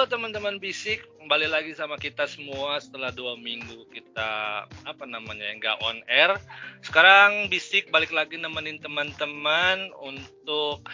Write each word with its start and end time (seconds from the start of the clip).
Teman-teman 0.00 0.56
bisik, 0.56 1.04
kembali 1.20 1.44
lagi 1.52 1.76
sama 1.76 2.00
kita 2.00 2.24
semua 2.24 2.80
setelah 2.80 3.12
dua 3.12 3.36
minggu 3.36 3.84
kita 3.92 4.64
apa 4.64 5.04
namanya 5.04 5.44
nggak 5.60 5.76
on 5.84 6.00
air. 6.08 6.40
Sekarang 6.80 7.52
bisik 7.52 7.92
balik 7.92 8.08
lagi 8.08 8.40
nemenin 8.40 8.80
teman-teman 8.80 9.92
untuk 10.00 10.88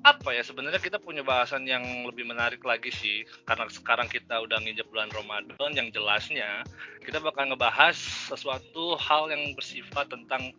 apa 0.00 0.32
ya 0.32 0.40
sebenarnya 0.40 0.80
kita 0.80 0.96
punya 0.96 1.20
bahasan 1.20 1.68
yang 1.68 1.84
lebih 2.08 2.24
menarik 2.24 2.64
lagi 2.64 2.88
sih. 2.88 3.28
Karena 3.44 3.68
sekarang 3.68 4.08
kita 4.08 4.40
udah 4.40 4.56
nginjak 4.64 4.88
bulan 4.88 5.12
Ramadan 5.12 5.76
yang 5.76 5.92
jelasnya 5.92 6.64
kita 7.04 7.20
bakal 7.20 7.44
ngebahas 7.44 7.92
sesuatu 8.32 8.96
hal 8.96 9.28
yang 9.28 9.52
bersifat 9.52 10.08
tentang 10.08 10.56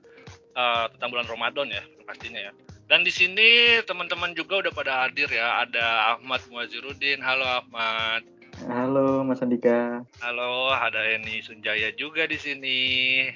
uh, 0.53 0.85
tentang 0.93 1.09
bulan 1.09 1.25
Ramadan 1.25 1.67
ya 1.73 1.81
pastinya 2.05 2.45
ya 2.45 2.53
dan 2.91 3.07
di 3.07 3.11
sini 3.15 3.79
teman-teman 3.87 4.35
juga 4.35 4.67
udah 4.67 4.75
pada 4.75 5.07
hadir 5.07 5.31
ya. 5.31 5.63
Ada 5.63 6.19
Ahmad 6.19 6.43
Muazirudin. 6.51 7.23
Halo 7.23 7.47
Ahmad. 7.47 8.27
Halo 8.67 9.23
Mas 9.23 9.39
Andika. 9.39 10.03
Halo, 10.19 10.75
ada 10.75 10.99
Eni 11.07 11.39
Sunjaya 11.39 11.95
juga 11.95 12.27
di 12.27 12.35
sini. 12.35 12.79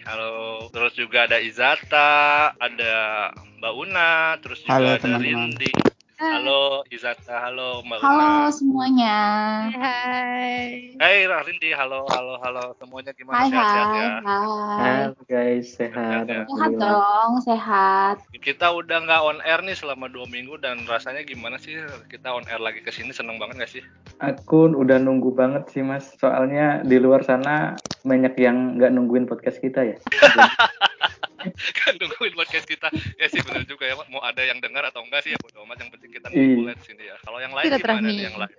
Halo. 0.03 0.67
Terus 0.75 0.99
juga 0.99 1.23
ada 1.23 1.39
Izata, 1.39 2.51
ada 2.59 3.31
Mbak 3.63 3.73
Una, 3.79 4.35
terus 4.43 4.59
juga 4.59 4.75
Halo, 4.75 4.87
ada 4.91 4.99
teman 4.99 5.23
-teman. 5.23 5.55
Rindi. 5.55 5.94
Halo 6.15 6.87
Izata, 6.87 7.43
halo 7.43 7.83
Mbak 7.83 7.99
Halo 7.99 8.47
semuanya. 8.47 9.19
Hai. 9.67 10.95
Hai 10.95 11.27
Rindi, 11.27 11.75
halo 11.75 12.07
halo 12.07 12.39
halo 12.39 12.71
semuanya 12.79 13.11
gimana 13.11 13.43
hai, 13.43 13.51
sehat-sehat 13.51 13.89
ya? 13.91 14.07
Hai. 14.23 14.39
Halo 14.79 15.21
guys, 15.27 15.75
sehat. 15.75 16.23
Sehat, 16.23 16.47
sehat 16.47 16.71
dong, 16.79 17.31
sehat. 17.43 18.15
Kita 18.31 18.71
udah 18.71 19.03
nggak 19.03 19.21
on 19.27 19.43
air 19.43 19.59
nih 19.59 19.75
selama 19.75 20.07
dua 20.07 20.23
minggu 20.31 20.55
dan 20.63 20.87
rasanya 20.87 21.19
gimana 21.27 21.59
sih 21.59 21.75
kita 22.07 22.31
on 22.31 22.47
air 22.47 22.63
lagi 22.63 22.79
ke 22.79 22.95
sini 22.95 23.11
seneng 23.11 23.35
banget 23.35 23.67
gak 23.67 23.71
sih? 23.75 23.83
Aku 24.23 24.71
udah 24.71 24.95
nunggu 24.95 25.35
banget 25.35 25.67
sih 25.67 25.83
mas, 25.83 26.15
soalnya 26.15 26.79
di 26.87 26.95
luar 26.95 27.27
sana 27.27 27.75
banyak 28.07 28.39
yang 28.39 28.79
nggak 28.79 28.95
nungguin 28.95 29.27
podcast 29.27 29.59
kita 29.59 29.83
ya. 29.83 29.97
kan 31.79 31.93
nungguin 31.97 32.33
podcast 32.35 32.65
kita. 32.67 32.87
Ya 33.17 33.27
sih 33.29 33.41
benar 33.41 33.63
juga 33.65 33.85
ya 33.85 33.95
mau 34.09 34.21
ada 34.21 34.41
yang 34.41 34.59
dengar 34.59 34.87
atau 34.89 35.01
enggak 35.05 35.25
sih 35.25 35.33
ya 35.33 35.39
bodo 35.39 35.63
amat. 35.65 35.77
Yang 35.81 35.89
penting 35.99 36.11
kita 36.15 36.27
ngumpulin 36.31 36.75
iya. 36.75 36.85
sini 36.85 37.03
ya. 37.07 37.15
Kalau 37.21 37.39
yang 37.41 37.53
lain 37.53 37.65
gimana 37.69 38.09
nih 38.09 38.23
yang 38.27 38.37
lain 38.37 38.53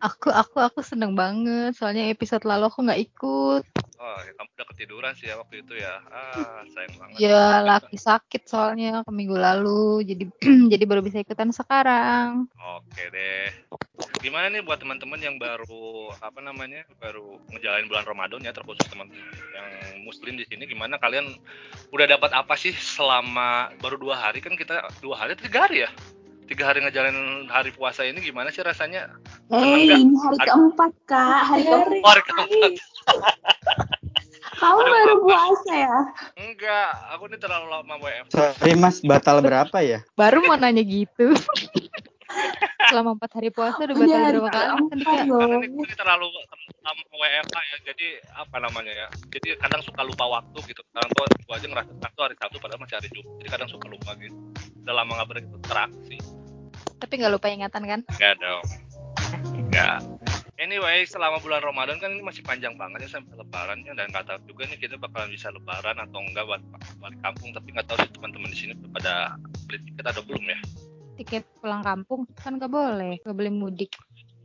aku 0.00 0.28
aku 0.32 0.56
aku 0.58 0.80
seneng 0.80 1.12
banget 1.12 1.76
soalnya 1.76 2.08
episode 2.08 2.44
lalu 2.48 2.68
aku 2.68 2.80
nggak 2.84 3.02
ikut 3.04 3.62
Oh, 4.00 4.16
ya, 4.24 4.32
kamu 4.32 4.48
udah 4.56 4.66
ketiduran 4.72 5.12
sih 5.12 5.28
ya 5.28 5.36
waktu 5.36 5.60
itu 5.60 5.76
ya. 5.76 6.00
Ah, 6.08 6.64
sayang 6.72 6.96
banget. 6.96 7.20
Ya, 7.20 7.60
laki 7.60 8.00
sakit 8.00 8.48
soalnya 8.48 9.04
ke 9.04 9.12
minggu 9.12 9.36
lalu, 9.36 10.00
jadi 10.08 10.24
jadi 10.72 10.84
baru 10.88 11.04
bisa 11.04 11.20
ikutan 11.20 11.52
sekarang. 11.52 12.48
Oke 12.80 13.12
deh. 13.12 13.52
Gimana 14.24 14.48
nih 14.48 14.64
buat 14.64 14.80
teman-teman 14.80 15.20
yang 15.20 15.36
baru 15.36 16.16
apa 16.16 16.40
namanya? 16.40 16.88
baru 16.96 17.44
ngejalanin 17.52 17.92
bulan 17.92 18.08
Ramadan 18.08 18.40
ya, 18.40 18.56
terkhusus 18.56 18.88
teman 18.88 19.12
yang 19.52 20.00
muslim 20.00 20.32
di 20.40 20.48
sini 20.48 20.64
gimana 20.64 20.96
kalian 20.96 21.36
udah 21.92 22.08
dapat 22.08 22.32
apa 22.32 22.56
sih 22.56 22.72
selama 22.72 23.68
baru 23.84 24.00
dua 24.00 24.16
hari 24.16 24.40
kan 24.40 24.56
kita 24.56 24.80
dua 25.04 25.20
hari 25.20 25.36
tiga 25.36 25.68
hari 25.68 25.84
ya? 25.84 25.92
Tiga 26.50 26.66
hari 26.66 26.82
ngejalanin 26.82 27.46
hari 27.46 27.70
puasa 27.70 28.02
ini 28.02 28.18
gimana 28.18 28.50
sih 28.50 28.66
rasanya? 28.66 29.06
Eh, 29.54 29.86
ini 29.86 30.18
hari 30.18 30.36
keempat 30.42 30.92
kak, 31.06 31.40
hari, 31.46 31.62
hari, 31.62 32.02
hari 32.02 32.22
keempat. 32.26 32.72
Kamu 34.58 34.82
baru 34.82 35.14
puasa 35.22 35.72
ya? 35.72 35.98
Enggak, 36.34 36.90
aku 37.14 37.30
ini 37.30 37.38
terlalu 37.38 37.66
lama 37.70 37.94
WF. 38.02 38.26
Sorry 38.34 38.74
mas, 38.74 38.98
batal 39.00 39.38
berapa 39.40 39.78
ya? 39.78 40.02
Baru 40.18 40.42
mau 40.44 40.58
nanya 40.58 40.82
gitu. 40.82 41.30
Selama 42.90 43.14
empat 43.14 43.30
hari 43.38 43.54
puasa 43.54 43.78
udah 43.86 43.94
batal 43.94 44.10
ya, 44.10 44.18
berapa 44.34 44.50
kali? 44.50 44.90
Karena 44.90 45.56
ini, 45.62 45.66
ini 45.70 45.94
terlalu 45.94 46.26
lama 46.82 47.02
WFH 47.14 47.56
ya, 47.62 47.76
jadi 47.94 48.08
apa 48.34 48.56
namanya 48.58 48.92
ya? 48.92 49.06
Jadi 49.30 49.54
kadang 49.62 49.86
suka 49.86 50.02
lupa 50.02 50.26
waktu 50.26 50.58
gitu. 50.66 50.82
Sekarang 50.90 51.10
tuh 51.14 51.22
aku 51.30 51.52
aja 51.54 51.66
ngerasa 51.70 51.90
Sabtu 51.94 52.20
hari 52.26 52.34
Sabtu 52.42 52.56
padahal 52.58 52.80
masih 52.82 52.96
hari 52.98 53.08
Jumat. 53.14 53.34
Jadi 53.38 53.48
kadang 53.54 53.68
suka 53.70 53.86
lupa 53.86 54.10
gitu. 54.18 54.34
Udah 54.82 54.94
lama 54.98 55.10
nggak 55.14 55.28
berinteraksi. 55.30 56.39
Tapi 57.00 57.12
nggak 57.16 57.32
lupa 57.32 57.48
ingatan 57.48 57.82
kan? 57.88 58.00
Nggak 58.20 58.34
dong. 58.38 58.64
Nggak. 59.72 59.98
Anyway, 60.60 61.08
selama 61.08 61.40
bulan 61.40 61.64
Ramadan 61.64 61.96
kan 61.96 62.12
ini 62.12 62.20
masih 62.20 62.44
panjang 62.44 62.76
banget 62.76 63.08
ya 63.08 63.16
sampai 63.16 63.32
lebaran 63.32 63.80
ya 63.88 63.96
dan 63.96 64.12
nggak 64.12 64.28
tahu 64.28 64.38
juga 64.44 64.68
nih 64.68 64.76
kita 64.76 65.00
bakalan 65.00 65.32
bisa 65.32 65.48
lebaran 65.48 65.96
atau 65.96 66.20
enggak 66.20 66.44
buat 66.44 66.60
balik 67.00 67.20
kampung 67.24 67.56
tapi 67.56 67.72
nggak 67.72 67.88
tahu 67.88 67.96
sih 68.04 68.12
teman-teman 68.12 68.52
di 68.52 68.58
sini 68.60 68.72
pada 68.92 69.40
beli 69.64 69.80
tiket 69.88 70.04
atau 70.12 70.20
belum 70.20 70.44
ya. 70.44 70.60
Tiket 71.16 71.44
pulang 71.64 71.80
kampung 71.80 72.28
kan 72.36 72.60
nggak 72.60 72.68
boleh, 72.68 73.16
nggak 73.24 73.36
boleh 73.40 73.52
mudik. 73.56 73.96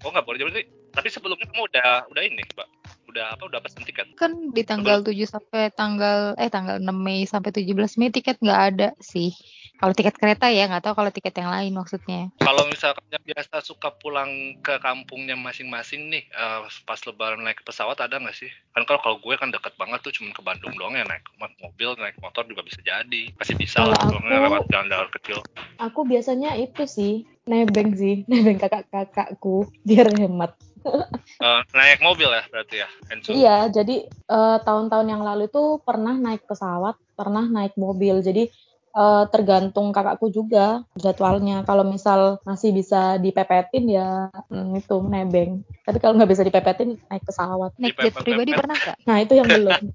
Oh 0.07 0.11
nggak 0.15 0.23
boleh 0.23 0.39
jadi 0.39 0.63
tapi 0.95 1.11
sebelumnya 1.11 1.43
kamu 1.51 1.67
udah 1.67 2.07
udah 2.07 2.23
ini, 2.23 2.41
Mbak. 2.55 2.69
Udah 3.11 3.35
apa 3.35 3.43
udah 3.51 3.59
pesen 3.59 3.83
tiket? 3.83 4.15
Kan 4.15 4.55
di 4.55 4.63
tanggal 4.63 5.03
Sebelum... 5.03 5.27
7 5.27 5.35
sampai 5.35 5.63
tanggal 5.75 6.19
eh 6.39 6.47
tanggal 6.47 6.79
6 6.79 6.87
Mei 6.95 7.27
sampai 7.27 7.51
17 7.51 7.99
Mei 7.99 8.09
tiket 8.15 8.39
nggak 8.39 8.61
ada 8.71 8.89
sih. 9.03 9.35
Kalau 9.75 9.91
tiket 9.91 10.15
kereta 10.15 10.47
ya, 10.47 10.71
nggak 10.71 10.87
tahu 10.87 10.95
kalau 10.95 11.11
tiket 11.11 11.35
yang 11.35 11.51
lain 11.51 11.75
maksudnya. 11.75 12.31
Kalau 12.39 12.63
misalkan 12.71 13.03
yang 13.11 13.23
biasa 13.27 13.59
suka 13.59 13.91
pulang 13.99 14.55
ke 14.63 14.79
kampungnya 14.79 15.35
masing-masing 15.35 16.07
nih, 16.07 16.23
uh, 16.31 16.63
pas 16.87 16.99
lebaran 17.03 17.43
naik 17.43 17.59
pesawat 17.67 17.99
ada 17.99 18.15
nggak 18.15 18.35
sih? 18.39 18.47
Kan 18.71 18.87
kalau 18.87 19.03
kalau 19.03 19.17
gue 19.19 19.35
kan 19.35 19.51
deket 19.51 19.75
banget 19.75 19.99
tuh, 19.99 20.15
cuma 20.15 20.31
ke 20.31 20.39
Bandung 20.39 20.71
doang 20.79 20.95
ya 20.95 21.03
naik 21.03 21.27
mobil, 21.59 21.91
naik 21.99 22.15
motor 22.23 22.47
juga 22.47 22.63
bisa 22.63 22.79
jadi. 22.87 23.35
Pasti 23.35 23.53
bisa 23.59 23.83
lah, 23.83 23.99
aku, 23.99 24.15
lewat 24.23 24.63
jalan-jalan 24.71 25.09
kecil. 25.19 25.39
Aku 25.83 26.07
biasanya 26.07 26.55
itu 26.55 26.87
sih, 26.87 27.27
nebeng 27.43 27.91
sih, 27.99 28.23
nebeng 28.31 28.55
kakak-kakakku, 28.55 29.67
biar 29.83 30.07
hemat. 30.15 30.55
uh, 30.87 31.61
naik 31.77 31.99
mobil 31.99 32.31
ya 32.31 32.47
berarti 32.47 32.75
ya? 32.79 32.89
Enzo. 33.11 33.29
Iya, 33.35 33.57
jadi 33.75 34.07
uh, 34.31 34.63
tahun-tahun 34.63 35.07
yang 35.11 35.19
lalu 35.19 35.51
itu 35.51 35.83
pernah 35.83 36.15
naik 36.15 36.47
pesawat, 36.47 36.95
pernah 37.19 37.43
naik 37.43 37.75
mobil. 37.75 38.23
Jadi 38.23 38.47
uh, 38.95 39.27
tergantung 39.29 39.91
kakakku 39.91 40.31
juga 40.31 40.81
jadwalnya. 40.95 41.61
Kalau 41.67 41.83
misal 41.83 42.39
masih 42.47 42.71
bisa 42.71 43.19
dipepetin 43.19 43.91
ya 43.91 44.31
hmm, 44.49 44.79
itu 44.79 44.95
nebeng. 45.05 45.61
Tapi 45.83 45.97
kalau 45.99 46.15
nggak 46.17 46.31
bisa 46.31 46.47
dipepetin 46.47 46.97
naik 47.11 47.27
pesawat. 47.27 47.75
Naik 47.77 47.99
jet 47.99 48.15
pribadi 48.15 48.55
pernah 48.55 48.79
nggak? 48.79 48.97
Nah 49.05 49.17
itu 49.21 49.33
yang 49.35 49.47
belum. 49.51 49.91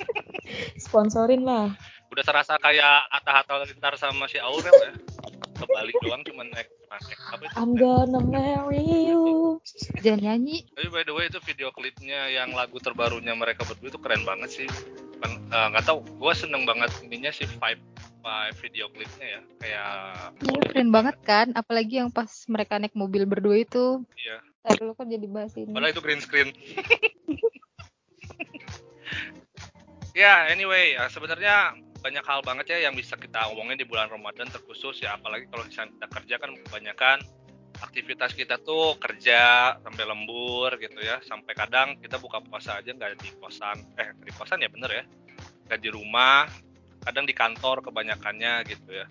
Sponsorin 0.88 1.42
lah. 1.42 1.74
Udah 2.14 2.24
terasa 2.24 2.56
kayak 2.60 3.08
Atta 3.10 3.42
Halilintar 3.42 3.98
sama 3.98 4.30
si 4.30 4.38
Aurel 4.38 4.72
ya. 4.72 4.92
Kebalik 5.62 5.94
doang 6.02 6.22
cuma 6.26 6.42
naik 6.50 6.68
apa 6.90 7.42
itu? 7.46 7.54
I'm 7.54 7.72
gonna 7.78 8.18
marry 8.18 8.82
you. 8.82 9.62
Jangan 10.02 10.20
nyanyi. 10.20 10.66
Tapi 10.74 10.88
by 10.90 11.02
the 11.06 11.14
way 11.14 11.30
itu 11.30 11.38
video 11.46 11.70
klipnya 11.70 12.28
yang 12.28 12.50
lagu 12.52 12.82
terbarunya 12.82 13.32
mereka 13.38 13.62
berdua 13.62 13.94
itu 13.94 14.00
keren 14.02 14.26
banget 14.26 14.50
sih. 14.50 14.68
Kan, 15.22 15.38
eh, 15.54 15.66
nggak 15.70 15.84
uh, 15.86 15.88
tahu, 15.88 15.98
gue 16.02 16.32
seneng 16.34 16.66
banget 16.66 16.90
ininya 17.06 17.30
sih 17.30 17.46
vibe 17.46 17.82
vibe 18.22 18.56
video 18.62 18.86
klipnya 18.94 19.26
ya 19.26 19.40
kayak 19.58 19.90
ya, 20.46 20.62
keren 20.70 20.90
banget 20.94 21.16
kan 21.26 21.50
apalagi 21.58 21.98
yang 21.98 22.14
pas 22.14 22.30
mereka 22.46 22.78
naik 22.78 22.94
mobil 22.94 23.26
berdua 23.26 23.58
itu 23.66 24.06
iya 24.14 24.38
Ntar 24.62 24.78
dulu 24.78 24.94
kan 24.94 25.10
jadi 25.10 25.26
bahas 25.26 25.58
ini 25.58 25.74
padahal 25.74 25.90
itu 25.90 26.02
green 26.02 26.22
screen 26.22 26.54
ya 30.22 30.46
anyway 30.54 30.94
ya, 30.94 31.10
sebenarnya 31.10 31.74
banyak 32.02 32.24
hal 32.26 32.42
banget 32.42 32.66
ya 32.74 32.90
yang 32.90 32.98
bisa 32.98 33.14
kita 33.14 33.46
omongin 33.54 33.78
di 33.78 33.86
bulan 33.86 34.10
Ramadan 34.10 34.50
terkhusus 34.50 34.98
ya. 35.00 35.14
Apalagi 35.14 35.46
kalau 35.46 35.62
misalnya 35.62 35.94
kita 35.94 36.06
kerja 36.10 36.34
kan 36.42 36.50
kebanyakan 36.66 37.18
aktivitas 37.78 38.34
kita 38.34 38.58
tuh 38.60 38.98
kerja 38.98 39.74
sampai 39.78 40.04
lembur 40.04 40.74
gitu 40.82 40.98
ya. 40.98 41.22
Sampai 41.22 41.54
kadang 41.54 41.96
kita 42.02 42.18
buka 42.18 42.42
puasa 42.42 42.82
aja 42.82 42.90
nggak 42.90 43.22
di 43.22 43.30
kosan. 43.38 43.78
Eh 43.94 44.10
di 44.18 44.34
kosan 44.34 44.60
ya 44.60 44.68
bener 44.68 44.90
ya. 44.90 45.04
Nggak 45.70 45.80
di 45.80 45.88
rumah 45.94 46.50
kadang 47.02 47.26
di 47.26 47.34
kantor 47.34 47.82
kebanyakannya 47.86 48.62
gitu 48.66 48.90
ya. 48.94 49.06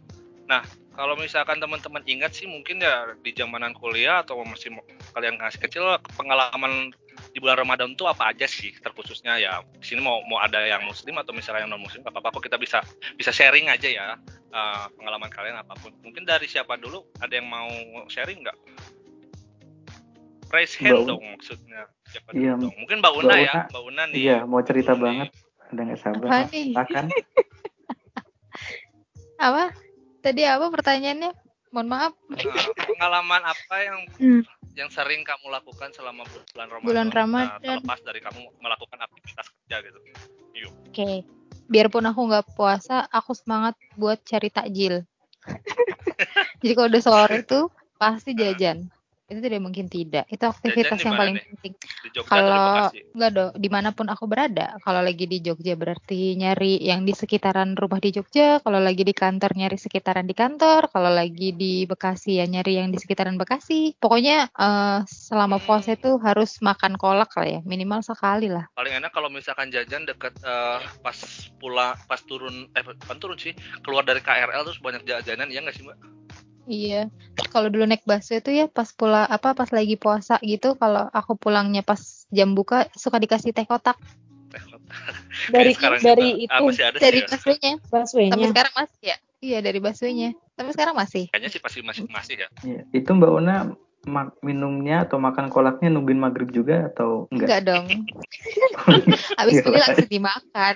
Nah, 0.48 0.64
kalau 0.96 1.16
misalkan 1.16 1.64
teman-teman 1.64 2.04
ingat 2.08 2.36
sih 2.36 2.48
mungkin 2.48 2.84
ya 2.84 3.16
di 3.24 3.32
zamanan 3.32 3.72
kuliah 3.72 4.24
atau 4.24 4.44
masih 4.44 4.76
kalian 5.16 5.40
masih 5.40 5.60
kecil 5.64 5.84
pengalaman 6.20 6.92
di 7.32 7.40
bulan 7.40 7.64
Ramadan 7.64 7.96
tuh 7.96 8.12
apa 8.12 8.36
aja 8.36 8.44
sih 8.44 8.76
terkhususnya 8.84 9.40
ya 9.40 9.64
di 9.80 9.86
sini 9.88 10.04
mau 10.04 10.20
mau 10.28 10.44
ada 10.44 10.60
yang 10.68 10.84
muslim 10.84 11.16
atau 11.16 11.32
misalnya 11.32 11.64
yang 11.64 11.72
non 11.72 11.80
muslim 11.80 12.04
apa 12.04 12.20
apa 12.20 12.28
kok 12.36 12.44
kita 12.44 12.60
bisa 12.60 12.84
bisa 13.16 13.32
sharing 13.32 13.72
aja 13.72 13.88
ya 13.88 14.06
uh, 14.52 14.86
pengalaman 15.00 15.32
kalian 15.32 15.58
apa 15.60 15.74
pun. 15.80 15.92
Mungkin 16.04 16.28
dari 16.28 16.46
siapa 16.46 16.76
dulu 16.78 17.08
ada 17.24 17.34
yang 17.34 17.48
mau 17.48 17.72
sharing 18.12 18.44
nggak? 18.44 18.58
Raise 20.52 20.76
hand 20.76 21.08
dong 21.08 21.24
maksudnya. 21.24 21.88
Siapa 22.12 22.36
iya, 22.36 22.60
dong? 22.60 22.76
Mungkin 22.76 23.00
Mbak 23.00 23.14
Una, 23.24 23.32
Mbak 23.32 23.40
ya 23.40 23.54
Mbak 23.72 23.84
Una 23.88 24.04
nih. 24.12 24.20
Iya 24.20 24.38
mau 24.44 24.62
cerita 24.64 24.94
banget. 25.00 25.32
Udah 25.72 25.84
nggak 25.88 26.00
sabar? 26.04 26.28
Apa 26.28 27.00
apa? 29.48 29.64
Tadi 30.22 30.42
apa 30.46 30.68
pertanyaannya 30.70 31.32
mohon 31.72 31.90
maaf. 31.90 32.14
Nah, 32.28 32.38
pengalaman 32.88 33.42
apa 33.44 33.76
yang 33.84 34.00
hmm. 34.20 34.44
yang 34.76 34.90
sering 34.92 35.24
kamu 35.24 35.52
lakukan 35.52 35.92
selama 35.92 36.24
bulan 36.28 36.68
Ramadan? 36.70 36.88
Bulan 36.88 37.10
Ramadan. 37.12 37.60
nah, 37.60 37.80
terlepas 37.80 38.00
dari 38.04 38.20
kamu 38.24 38.40
melakukan 38.60 39.00
aktivitas 39.00 39.48
kerja 39.52 39.78
gitu. 39.84 40.00
Yuk. 40.56 40.72
Oke. 40.72 40.94
Okay. 40.94 41.16
biarpun 41.72 42.04
aku 42.04 42.28
nggak 42.28 42.52
puasa 42.60 43.08
aku 43.08 43.32
semangat 43.32 43.80
buat 43.96 44.20
cari 44.28 44.52
takjil. 44.52 45.08
Jadi 46.62 46.74
kalau 46.76 46.92
udah 46.92 47.02
sore 47.02 47.48
itu 47.48 47.72
pasti 47.96 48.36
jajan 48.36 48.92
Itu 49.32 49.40
tidak 49.40 49.64
mungkin 49.64 49.88
tidak. 49.88 50.28
Itu 50.28 50.44
aktivitas 50.44 51.00
yang 51.08 51.16
paling 51.16 51.40
nih? 51.40 51.46
penting. 51.56 51.74
Kalau 52.28 52.92
enggak 53.16 53.32
dong, 53.32 53.52
di 53.56 53.70
mana 53.72 53.96
pun 53.96 54.12
aku 54.12 54.28
berada. 54.28 54.76
Kalau 54.84 55.00
lagi 55.00 55.24
di 55.24 55.40
Jogja 55.40 55.80
berarti 55.80 56.36
nyari 56.36 56.84
yang 56.84 57.08
di 57.08 57.16
sekitaran 57.16 57.80
rumah 57.80 58.04
di 58.04 58.12
Jogja. 58.12 58.60
Kalau 58.60 58.84
lagi 58.84 59.08
di 59.08 59.16
kantor 59.16 59.56
nyari 59.56 59.80
sekitaran 59.80 60.28
di 60.28 60.36
kantor. 60.36 60.92
Kalau 60.92 61.08
lagi 61.08 61.56
di 61.56 61.88
Bekasi 61.88 62.44
ya 62.44 62.46
nyari 62.46 62.84
yang 62.84 62.92
di 62.92 63.00
sekitaran 63.00 63.40
Bekasi. 63.40 63.96
Pokoknya 63.96 64.52
eh, 64.52 65.00
selama 65.08 65.64
puasa 65.64 65.96
itu 65.96 66.20
harus 66.20 66.60
makan 66.60 67.00
kolak 67.00 67.32
lah 67.40 67.48
ya, 67.48 67.60
minimal 67.64 68.04
sekali 68.04 68.52
lah. 68.52 68.68
Paling 68.76 69.00
enak 69.00 69.16
kalau 69.16 69.32
misalkan 69.32 69.72
jajan 69.72 70.04
deket 70.04 70.36
eh, 70.44 70.84
pas 71.00 71.18
pulang 71.56 71.96
pas 72.12 72.20
turun 72.28 72.68
eh 72.76 72.84
bukan 72.84 73.18
turun 73.22 73.38
sih 73.40 73.56
keluar 73.86 74.04
dari 74.04 74.20
KRL 74.20 74.68
terus 74.68 74.82
banyak 74.84 75.08
jajanan 75.08 75.48
ya 75.48 75.64
nggak 75.64 75.76
sih 75.78 75.88
mbak? 75.88 75.98
Iya. 76.72 77.12
Kalau 77.52 77.68
dulu 77.68 77.84
naik 77.84 78.08
busway 78.08 78.40
itu 78.40 78.52
ya 78.56 78.66
pas 78.72 78.88
pula 78.96 79.28
apa 79.28 79.52
pas 79.52 79.68
lagi 79.76 80.00
puasa 80.00 80.40
gitu, 80.40 80.80
kalau 80.80 81.12
aku 81.12 81.36
pulangnya 81.36 81.84
pas 81.84 82.00
jam 82.32 82.56
buka 82.56 82.88
suka 82.96 83.20
dikasih 83.20 83.52
teh 83.52 83.68
kotak 83.68 84.00
Teh 84.48 84.64
kotak. 84.64 84.88
Dari 85.56 85.72
sekarang 85.76 86.00
dari 86.00 86.48
juga. 86.48 86.56
Ah, 86.56 86.60
itu 86.64 86.76
sih 86.76 86.84
dari 87.00 87.20
ya. 87.20 87.28
busway-nya. 87.28 87.74
Sampai 87.88 88.04
busway-nya. 88.08 88.48
sekarang 88.52 88.74
masih 88.76 89.04
ya? 89.04 89.18
Iya, 89.42 89.58
dari 89.64 89.80
busway-nya. 89.80 90.30
Sampai 90.56 90.72
sekarang 90.76 90.96
masih. 90.96 91.24
Kayaknya 91.32 91.50
sih 91.50 91.62
pasti 91.64 91.80
masih 91.84 92.04
masih 92.12 92.36
ya. 92.40 92.48
Iya. 92.64 92.82
Itu 92.92 93.10
Mbak 93.16 93.32
Una 93.32 93.56
minumnya 94.42 95.06
atau 95.06 95.22
makan 95.22 95.54
kolaknya 95.54 95.94
nungguin 95.94 96.18
maghrib 96.18 96.50
juga 96.50 96.90
atau 96.90 97.30
enggak? 97.30 97.48
Enggak 97.48 97.62
dong. 97.70 97.86
Habis 99.40 99.62
Iya, 99.62 99.70
Pak. 99.70 99.78
langsung 99.78 100.10
dimakan. 100.10 100.76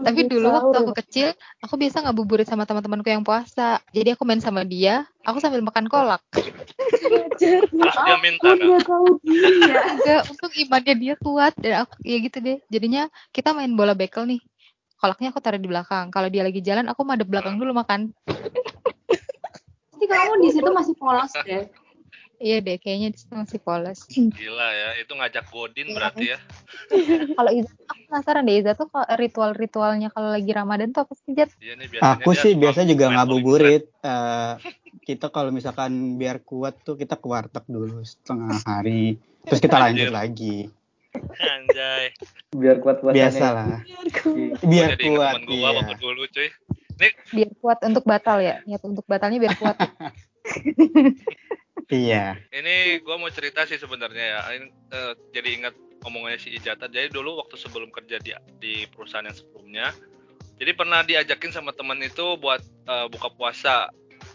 Tapi 0.00 0.20
dulu 0.24 0.46
waktu 0.48 0.76
aku 0.80 0.92
kecil, 1.04 1.28
aku 1.60 1.74
biasa 1.76 2.00
ngabuburit 2.08 2.48
sama 2.48 2.64
teman-temanku 2.64 3.12
yang 3.12 3.20
puasa. 3.20 3.76
Jadi 3.92 4.16
aku 4.16 4.24
main 4.24 4.40
sama 4.40 4.64
dia, 4.64 5.04
aku 5.20 5.36
sambil 5.36 5.60
makan 5.60 5.84
kolak. 5.92 6.24
Terus 6.32 7.28
dia 8.08 8.16
minta 8.24 8.48
Aku 8.48 8.56
kan? 8.56 8.64
nggak 8.64 8.84
tahu 8.88 9.08
dia. 9.20 9.76
Enggak, 9.92 10.20
untung 10.32 10.52
imannya 10.56 10.94
dia 10.96 11.14
kuat 11.20 11.52
dan 11.60 11.84
aku 11.84 12.00
ya 12.08 12.16
gitu 12.24 12.38
deh. 12.40 12.58
Jadinya 12.72 13.12
kita 13.36 13.52
main 13.52 13.76
bola 13.76 13.92
bekel 13.92 14.24
nih. 14.24 14.40
Kolaknya 14.96 15.34
aku 15.34 15.44
taruh 15.44 15.60
di 15.60 15.68
belakang. 15.68 16.08
Kalau 16.08 16.30
dia 16.32 16.40
lagi 16.46 16.64
jalan, 16.64 16.88
aku 16.88 17.04
madep 17.04 17.28
belakang 17.28 17.58
dulu 17.60 17.74
makan. 17.76 18.14
Pasti 19.92 20.04
kamu 20.06 20.32
di 20.40 20.48
situ 20.54 20.70
masih 20.72 20.94
polos 20.96 21.34
deh. 21.42 21.66
Iya 22.42 22.58
deh, 22.58 22.74
kayaknya 22.74 23.14
di 23.14 23.18
situ 23.22 23.32
masih 23.38 23.62
polos. 23.62 24.02
Gila 24.10 24.68
ya, 24.74 24.88
itu 24.98 25.14
ngajak 25.14 25.46
Godin 25.46 25.86
Iya. 25.86 25.94
berarti 25.94 26.24
ya. 26.34 26.38
Kalau 27.38 27.50
Iza, 27.54 27.70
aku 27.86 28.00
penasaran 28.10 28.42
deh 28.42 28.56
Iza 28.58 28.72
tuh 28.74 28.90
kalau 28.90 29.06
ritual-ritualnya 29.14 30.08
kalau 30.10 30.34
lagi 30.34 30.50
Ramadan 30.50 30.90
tuh 30.90 31.06
apa 31.06 31.14
sih, 31.14 31.38
Jat? 31.38 31.54
Iya 31.62 31.78
nih 31.78 31.86
biasanya 31.86 32.18
Aku 32.18 32.30
dia 32.34 32.42
sih 32.42 32.52
suka 32.52 32.60
biasa 32.66 32.80
juga 32.82 33.04
ngabuburit. 33.14 33.84
Eh, 34.02 34.52
kita 35.06 35.26
kalau 35.30 35.54
misalkan 35.54 36.18
biar 36.18 36.42
kuat 36.42 36.82
tuh 36.82 36.98
kita 36.98 37.14
ke 37.14 37.26
warteg 37.30 37.62
dulu 37.70 38.02
setengah 38.02 38.58
hari. 38.66 39.22
Terus 39.46 39.62
kita 39.62 39.78
lanjut 39.78 40.10
Anjir. 40.10 40.12
lagi. 40.12 40.56
Anjay. 41.38 42.04
Biar 42.50 42.76
kuat 42.82 42.98
puasanya. 42.98 43.30
Biasa 43.30 43.46
lah. 43.54 43.66
Iya. 43.86 44.58
Biar 44.66 44.88
Jadi 44.98 45.02
ingat 45.06 45.14
kuat. 45.14 45.34
gua 45.46 45.54
Iya. 45.54 45.70
waktu 45.78 45.94
dulu 46.02 46.22
cuy. 46.26 46.48
Nih 46.98 47.12
Biar 47.30 47.50
kuat 47.62 47.78
untuk 47.86 48.02
batal 48.02 48.42
ya. 48.42 48.58
Niat 48.66 48.82
untuk 48.82 49.06
batalnya 49.06 49.38
biar 49.38 49.54
kuat. 49.54 49.76
Iya. 51.88 52.40
Ini 52.52 53.00
gue 53.00 53.16
mau 53.16 53.28
cerita 53.32 53.64
sih 53.64 53.80
sebenarnya 53.80 54.24
ya. 54.24 54.40
Ini, 54.56 54.66
eh, 54.92 55.12
jadi 55.32 55.48
ingat 55.60 55.74
omongannya 56.04 56.40
si 56.40 56.52
Ijata. 56.52 56.88
Jadi 56.88 57.12
dulu 57.12 57.40
waktu 57.40 57.56
sebelum 57.56 57.88
kerja 57.92 58.20
di, 58.20 58.32
di 58.60 58.84
perusahaan 58.88 59.24
yang 59.24 59.36
sebelumnya, 59.36 59.86
jadi 60.60 60.72
pernah 60.76 61.00
diajakin 61.02 61.52
sama 61.52 61.72
temen 61.72 62.00
itu 62.04 62.36
buat 62.38 62.60
eh, 62.62 63.06
buka 63.08 63.32
puasa. 63.34 63.88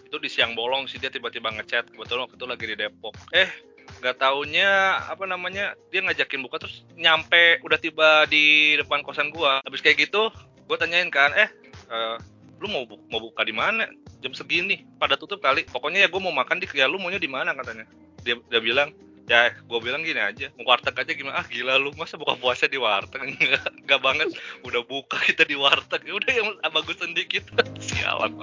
Itu 0.07 0.17
di 0.21 0.31
siang 0.31 0.55
bolong 0.55 0.87
sih 0.87 0.97
dia 0.97 1.11
tiba-tiba 1.13 1.53
ngechat. 1.53 1.93
Kebetulan 1.93 2.27
waktu 2.27 2.37
itu 2.39 2.47
lagi 2.47 2.65
di 2.67 2.75
Depok. 2.75 3.15
Eh 3.33 3.49
nggak 3.97 4.19
taunya 4.19 4.99
apa 5.07 5.23
namanya 5.25 5.73
dia 5.89 6.03
ngajakin 6.03 6.43
buka 6.43 6.59
terus 6.61 6.83
nyampe 6.99 7.57
udah 7.63 7.79
tiba 7.79 8.27
di 8.27 8.75
depan 8.77 9.01
kosan 9.01 9.31
gua 9.31 9.63
habis 9.63 9.79
kayak 9.81 10.05
gitu 10.05 10.29
gua 10.67 10.77
tanyain 10.77 11.09
kan 11.09 11.31
eh 11.33 11.49
eh, 11.89 12.17
lu 12.57 12.67
mau 12.67 12.83
bu- 12.83 13.01
mau 13.07 13.21
buka 13.21 13.41
di 13.41 13.53
mana? 13.53 13.85
Jam 14.17 14.33
segini 14.33 14.81
pada 14.97 15.13
tutup 15.13 15.37
kali. 15.37 15.65
Pokoknya 15.65 16.05
ya 16.05 16.09
gue 16.09 16.21
mau 16.21 16.33
makan 16.33 16.57
di 16.57 16.65
ya 16.71 16.89
lu 16.89 16.97
maunya 16.97 17.17
di 17.17 17.29
mana 17.29 17.53
katanya. 17.53 17.85
Dia 18.25 18.37
dia 18.49 18.61
bilang 18.61 18.91
ya 19.27 19.51
gue 19.51 19.79
bilang 19.83 20.07
gini 20.07 20.23
aja 20.23 20.47
mau 20.55 20.71
warteg 20.71 20.95
aja 20.95 21.11
gimana? 21.11 21.37
Ah 21.37 21.45
gila 21.45 21.75
lu 21.75 21.91
masa 21.93 22.15
buka 22.15 22.33
puasa 22.33 22.65
di 22.65 22.79
warteg? 22.79 23.21
Enggak 23.29 23.65
enggak 23.77 24.01
banget. 24.01 24.27
Udah 24.63 24.81
buka 24.83 25.21
kita 25.21 25.43
di 25.43 25.53
warteg. 25.53 26.01
Ya 26.01 26.13
udah 26.15 26.31
yang 26.33 26.47
bagusan 26.67 27.13
dikit 27.13 27.45
sialan 27.83 28.33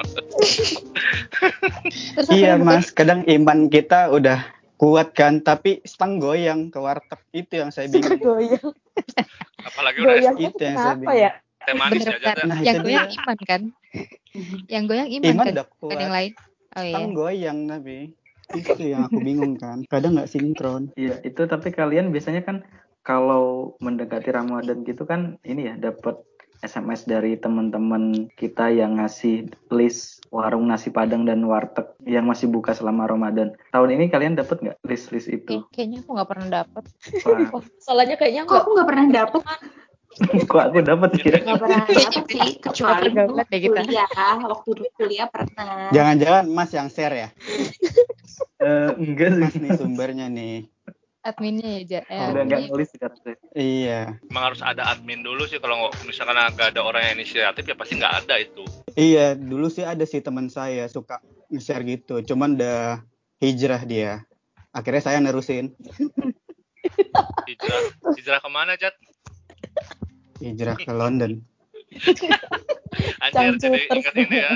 Iya 2.31 2.57
mas, 2.57 2.91
kadang 2.91 3.27
iman 3.27 3.67
kita 3.69 4.11
udah 4.11 4.45
kuat 4.77 5.15
kan, 5.15 5.41
tapi 5.41 5.81
stang 5.83 6.19
goyang 6.19 6.71
ke 6.71 6.79
warteg. 6.79 7.19
Itu 7.33 7.63
yang 7.63 7.71
saya 7.71 7.89
bingung. 7.89 8.19
Goyang. 8.21 8.71
apalagi 9.65 9.99
udah 9.99 10.15
Goyangnya 10.15 10.49
Itu 10.51 10.61
yang 10.61 10.77
saya 10.77 10.95
kenapa 10.95 11.01
bingung. 11.03 11.19
ya? 11.19 11.33
teh 11.65 11.73
manis 11.73 12.05
ya 12.05 12.13
bener-bener 12.13 12.21
Jat, 12.21 12.37
ya. 12.37 12.45
Nah, 12.45 12.59
yang 12.61 12.77
itu 12.77 12.85
goyang 12.85 13.09
iman 13.09 13.39
kan? 13.49 13.63
yang 14.75 14.85
goyang 14.87 15.09
iman, 15.11 15.27
Iman 15.31 15.45
kan? 15.47 15.55
udah 15.55 15.67
kuat, 15.79 15.99
yang 15.99 16.15
lain. 16.15 16.33
Oh 16.75 16.83
iya. 16.83 16.91
stang 16.91 17.15
goyang 17.15 17.59
tapi 17.71 17.97
itu 18.53 18.71
yang 18.83 19.07
aku 19.07 19.19
bingung 19.23 19.55
kan. 19.57 19.87
Kadang 19.87 20.19
nggak 20.19 20.29
sinkron. 20.29 20.91
Iya, 20.95 21.23
itu 21.23 21.43
tapi 21.47 21.71
kalian 21.71 22.11
biasanya 22.11 22.43
kan 22.43 22.67
kalau 23.05 23.77
mendekati 23.79 24.33
Ramadan 24.33 24.83
gitu 24.83 25.05
kan 25.05 25.37
ini 25.45 25.69
ya 25.69 25.75
dapat 25.77 26.19
SMS 26.65 27.05
dari 27.05 27.37
teman-teman 27.37 28.33
kita 28.41 28.73
yang 28.73 28.97
ngasih 28.97 29.53
list 29.69 30.25
warung 30.33 30.65
nasi 30.65 30.89
padang 30.89 31.29
dan 31.29 31.45
warteg 31.45 31.85
yang 32.09 32.25
masih 32.25 32.49
buka 32.49 32.73
selama 32.73 33.05
Ramadan. 33.05 33.53
Tahun 33.69 33.91
ini 33.93 34.09
kalian 34.09 34.35
dapat 34.35 34.65
nggak 34.65 34.79
list-list 34.89 35.29
itu? 35.29 35.61
Kayak- 35.61 35.69
Kayaknya 35.71 35.99
aku 36.01 36.11
nggak 36.17 36.29
pernah 36.29 36.47
Wah, 36.49 37.61
Masalahnya 37.79 38.17
kayaknya 38.17 38.43
Kok 38.43 38.49
enggak. 38.49 38.63
aku 38.65 38.71
nggak 38.73 38.89
pernah 38.89 39.07
dapet? 39.13 39.41
kok 40.51 40.63
aku 40.63 40.79
dapat 40.81 41.11
ya? 41.19 41.39
Nggak 41.39 41.59
pernah 41.59 41.83
sih. 41.89 42.49
Kecuali 42.59 43.07
deh 43.11 43.27
kita. 43.59 43.81
kuliah. 43.83 44.09
Waktu 44.41 44.69
dulu 44.73 44.89
kuliah 44.95 45.27
pernah. 45.27 45.91
Jangan-jangan 45.91 46.45
mas 46.47 46.71
yang 46.71 46.89
share 46.89 47.17
ya? 47.17 47.29
Eh, 48.57 48.91
enggak 48.97 49.37
Mas 49.37 49.53
sih. 49.53 49.61
nih 49.61 49.71
sumbernya 49.77 50.27
nih. 50.27 50.67
Adminnya 51.21 51.81
ya. 51.81 52.01
Eh, 52.03 52.33
Udah 52.33 52.43
nggak 52.43 52.61
nulis 52.67 52.91
kan. 52.95 53.13
Iya. 53.53 54.19
emang 54.25 54.45
harus 54.45 54.61
ada 54.61 54.89
admin 54.89 55.21
dulu 55.21 55.45
sih 55.45 55.57
kalau 55.57 55.87
nggak- 55.87 56.03
misalkan 56.03 56.35
nggak 56.51 56.73
ada 56.73 56.81
orang 56.81 57.03
yang 57.05 57.15
inisiatif 57.19 57.63
ya 57.63 57.75
pasti 57.75 57.95
nggak 57.95 58.15
ada 58.25 58.35
itu 58.37 58.65
Iya, 58.93 59.35
dulu 59.35 59.69
sih 59.69 59.83
ada 59.83 60.03
sih 60.03 60.19
teman 60.19 60.49
saya 60.49 60.87
suka 60.87 61.21
nge-share 61.49 61.85
gitu. 61.85 62.25
Cuman 62.25 62.55
udah 62.55 63.03
hijrah 63.39 63.83
dia. 63.83 64.25
Akhirnya 64.71 65.03
saya 65.05 65.19
nerusin 65.19 65.75
hijrah 67.45 67.81
hijrah 68.13 68.39
ke 68.39 68.49
mana 68.49 68.75
Jat? 68.75 68.95
Hijrah 70.45 70.77
ke 70.77 70.93
London. 70.93 71.41
Anjir, 73.25 73.57
jadi 73.59 73.79
ingat 73.89 74.15
ini 74.15 74.37
ya. 74.37 74.51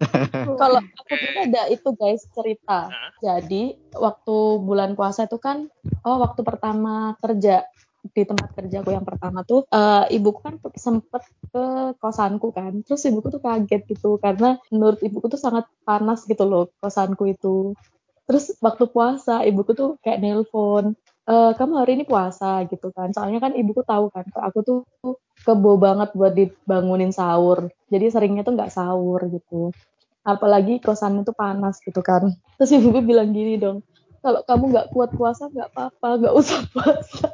Kalau 0.60 0.80
aku 0.80 1.12
tuh 1.12 1.32
ada 1.44 1.62
itu 1.68 1.88
guys 1.92 2.24
cerita. 2.32 2.88
Hah? 2.88 3.12
Jadi 3.20 3.76
waktu 3.92 4.36
bulan 4.64 4.96
puasa 4.96 5.28
itu 5.28 5.36
kan, 5.36 5.68
oh 6.04 6.16
waktu 6.24 6.40
pertama 6.40 7.14
kerja 7.20 7.68
di 8.00 8.24
tempat 8.24 8.56
kerjaku 8.56 8.96
yang 8.96 9.04
pertama 9.04 9.44
tuh, 9.44 9.68
eh, 9.68 10.16
ibuku 10.16 10.40
kan 10.40 10.56
sempet 10.72 11.20
ke 11.52 11.64
kosanku 12.00 12.48
kan. 12.56 12.80
Terus 12.80 13.04
ibuku 13.04 13.28
tuh 13.28 13.44
kaget 13.44 13.84
gitu 13.92 14.16
karena 14.16 14.56
menurut 14.72 15.04
ibuku 15.04 15.28
tuh 15.28 15.40
sangat 15.40 15.68
panas 15.84 16.24
gitu 16.24 16.48
loh 16.48 16.72
kosanku 16.80 17.28
itu. 17.28 17.76
Terus 18.24 18.56
waktu 18.64 18.88
puasa 18.88 19.44
ibuku 19.44 19.76
tuh 19.76 19.90
kayak 20.00 20.24
nelpon, 20.24 20.96
"Eh, 21.30 21.52
kamu 21.54 21.72
hari 21.78 21.90
ini 22.00 22.04
puasa 22.08 22.66
gitu 22.66 22.90
kan. 22.90 23.14
Soalnya 23.14 23.38
kan 23.38 23.52
ibuku 23.54 23.86
tahu 23.86 24.10
kan, 24.10 24.26
aku 24.34 24.58
tuh 24.66 24.78
kebo 25.46 25.78
banget 25.78 26.10
buat 26.18 26.34
dibangunin 26.34 27.14
sahur. 27.14 27.70
Jadi 27.86 28.06
seringnya 28.10 28.42
tuh 28.42 28.58
nggak 28.58 28.72
sahur 28.74 29.20
gitu 29.30 29.70
apalagi 30.24 30.78
kosan 30.84 31.24
itu 31.24 31.32
panas 31.32 31.80
gitu 31.80 32.04
kan 32.04 32.28
terus 32.60 32.70
ibuku 32.76 33.00
bilang 33.00 33.32
gini 33.32 33.56
dong 33.56 33.80
kalau 34.20 34.44
kamu 34.44 34.64
nggak 34.76 34.88
kuat 34.92 35.10
puasa 35.16 35.48
nggak 35.48 35.72
apa-apa 35.72 36.08
nggak 36.20 36.34
usah 36.36 36.60
puasa 36.72 37.26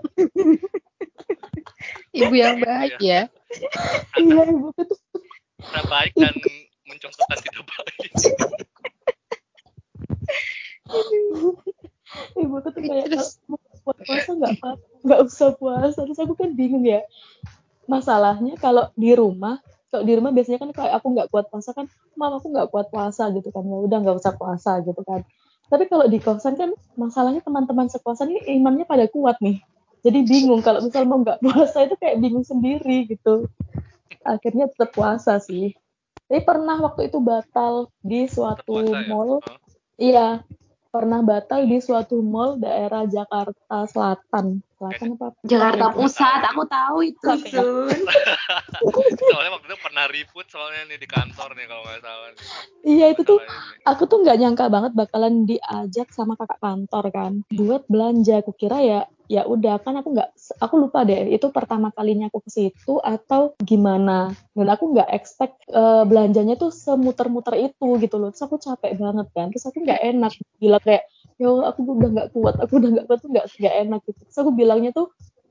Ibu 2.17 2.33
yang 2.33 2.57
baik 2.63 2.97
ya. 3.03 3.29
iya 4.17 4.43
ibuku 4.47 4.71
tuh 4.87 4.99
Tidak 5.57 5.85
baik 5.91 6.13
dan 6.15 6.35
mencontohkan 6.87 7.39
tidak 7.43 7.65
baik. 7.67 8.11
ibuku 12.39 12.69
tuh 12.71 12.81
kayak 12.81 13.05
Terus? 13.11 13.43
Kuat 13.87 14.03
puasa 14.03 14.31
nggak 14.35 14.53
apa-apa 14.59 14.83
nggak 15.07 15.21
usah 15.23 15.51
puasa. 15.55 15.99
Terus 16.03 16.19
aku 16.19 16.35
kan 16.35 16.51
bingung 16.59 16.83
ya 16.83 17.07
masalahnya 17.87 18.59
kalau 18.59 18.91
di 18.99 19.15
rumah 19.15 19.63
kalau 19.95 20.03
di 20.03 20.19
rumah 20.19 20.35
biasanya 20.35 20.59
kan 20.59 20.71
kayak 20.75 20.93
aku 20.99 21.07
nggak 21.15 21.31
kuat 21.31 21.47
puasa 21.47 21.71
kan 21.71 21.87
mama 22.19 22.43
aku 22.43 22.51
nggak 22.51 22.69
kuat 22.75 22.91
puasa 22.91 23.31
gitu 23.31 23.49
kan. 23.55 23.63
Ya 23.63 23.79
udah 23.87 23.99
nggak 24.03 24.17
usah 24.19 24.35
puasa 24.35 24.83
gitu 24.83 24.99
kan. 25.07 25.23
Tapi 25.71 25.87
kalau 25.87 26.11
di 26.11 26.19
kosan 26.19 26.59
kan 26.59 26.75
masalahnya 26.99 27.43
teman-teman 27.43 27.87
sekosan 27.87 28.35
ini 28.35 28.59
imannya 28.59 28.87
pada 28.87 29.07
kuat 29.07 29.39
nih. 29.39 29.63
Jadi 30.03 30.23
bingung 30.27 30.63
kalau 30.63 30.83
misal 30.83 31.07
mau 31.07 31.23
nggak 31.23 31.39
puasa 31.43 31.87
itu 31.87 31.95
kayak 31.99 32.19
bingung 32.19 32.47
sendiri 32.47 33.07
gitu. 33.07 33.47
Akhirnya 34.27 34.67
tetap 34.67 34.95
puasa 34.95 35.39
sih. 35.39 35.75
Tapi 36.27 36.43
pernah 36.43 36.75
waktu 36.83 37.07
itu 37.07 37.23
batal 37.23 37.91
di 38.03 38.27
suatu 38.27 38.67
Puasa 38.67 38.99
ya? 38.99 39.07
mall. 39.07 39.39
Iya, 39.97 40.29
pernah 40.97 41.21
batal 41.21 41.69
di 41.69 41.77
suatu 41.77 42.25
mall 42.25 42.57
daerah 42.57 43.05
Jakarta 43.05 43.85
Selatan. 43.85 44.65
Selatan 44.81 45.21
apa? 45.21 45.37
Jakarta? 45.45 45.93
Pusat, 45.93 46.41
aku 46.57 46.63
tahu 46.65 46.97
itu 47.05 47.29
Sun. 47.53 48.01
soalnya 49.29 49.53
waktu 49.53 49.67
itu 49.69 49.77
pernah 49.85 50.05
ribut 50.09 50.47
soalnya 50.49 50.89
nih 50.89 50.97
di 50.97 51.05
kantor 51.05 51.53
nih 51.53 51.69
kalau 51.69 51.83
nggak 51.85 52.01
salah. 52.01 52.29
Iya 52.81 53.07
itu 53.13 53.23
tuh 53.29 53.39
ini. 53.45 53.85
aku 53.85 54.03
tuh 54.09 54.19
nggak 54.25 54.37
nyangka 54.41 54.65
banget 54.73 54.93
bakalan 54.97 55.45
diajak 55.45 56.09
sama 56.17 56.33
kakak 56.41 56.61
kantor 56.65 57.05
kan 57.13 57.33
buat 57.53 57.85
belanja. 57.93 58.41
Aku 58.41 58.57
kira 58.57 58.81
ya 58.81 59.01
ya 59.27 59.43
udah 59.45 59.83
kan 59.83 59.99
aku 59.99 60.15
nggak 60.15 60.31
aku 60.63 60.75
lupa 60.79 61.03
deh 61.03 61.35
itu 61.35 61.51
pertama 61.51 61.91
kalinya 61.91 62.31
aku 62.31 62.43
ke 62.47 62.51
situ 62.51 62.99
atau 63.03 63.55
gimana. 63.63 64.31
Dan 64.55 64.69
aku 64.71 64.95
nggak 64.95 65.11
expect 65.13 65.59
eh, 65.71 66.05
belanjanya 66.07 66.55
tuh 66.59 66.71
semuter-muter 66.71 67.55
itu 67.71 67.87
gitu 68.03 68.17
loh. 68.17 68.31
Terus 68.31 68.45
aku 68.47 68.57
capek 68.63 68.99
banget 68.99 69.27
kan 69.35 69.51
terus 69.51 69.67
aku 69.67 69.83
nggak 69.83 70.01
enak. 70.03 70.33
Bilang 70.59 70.83
kayak 70.83 71.05
yo 71.37 71.63
aku 71.67 71.85
udah 71.85 72.11
nggak 72.15 72.29
kuat 72.33 72.55
aku 72.63 72.73
udah 72.81 72.91
nggak 72.97 73.07
kuat 73.11 73.19
tuh 73.21 73.31
nggak 73.31 73.47
nggak 73.59 73.75
enak 73.87 74.01
gitu. 74.07 74.21
Terus 74.27 74.39
aku 74.39 74.51
bilangnya 74.55 74.91
tuh 74.95 75.07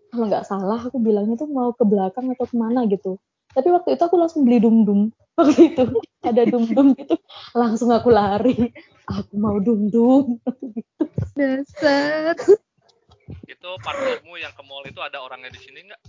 kalau 0.10 0.26
nggak 0.32 0.46
salah 0.48 0.80
aku 0.80 0.98
bilangnya 1.04 1.36
tuh 1.36 1.50
mau 1.52 1.76
ke 1.76 1.84
belakang 1.84 2.32
atau 2.32 2.48
ke 2.48 2.56
mana 2.56 2.88
gitu. 2.88 3.20
Tapi 3.56 3.68
waktu 3.72 3.96
itu 3.96 4.04
aku 4.04 4.16
langsung 4.20 4.44
beli 4.44 4.60
dum 4.60 4.84
dum 4.84 5.02
waktu 5.40 5.76
itu 5.76 5.84
ada 6.24 6.44
dum 6.48 6.64
dum 6.72 6.88
gitu 6.96 7.16
langsung 7.52 7.92
aku 7.92 8.10
lari. 8.12 8.72
Aku 9.06 9.34
mau 9.38 9.60
dum 9.60 9.92
dum 9.92 10.40
Dasar. 11.38 12.36
Itu 13.46 13.70
partnermu 13.82 14.38
yang 14.38 14.54
ke 14.54 14.64
mall 14.66 14.86
itu 14.86 15.02
ada 15.02 15.22
orangnya 15.22 15.50
di 15.50 15.62
sini 15.62 15.86
nggak 15.90 16.02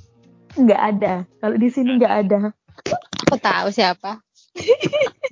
nggak 0.57 0.81
ada 0.81 1.15
kalau 1.41 1.57
di 1.57 1.69
sini 1.69 2.01
nggak 2.01 2.15
ada 2.27 2.41
Aku 3.27 3.37
tahu 3.41 3.69
siapa. 3.73 4.23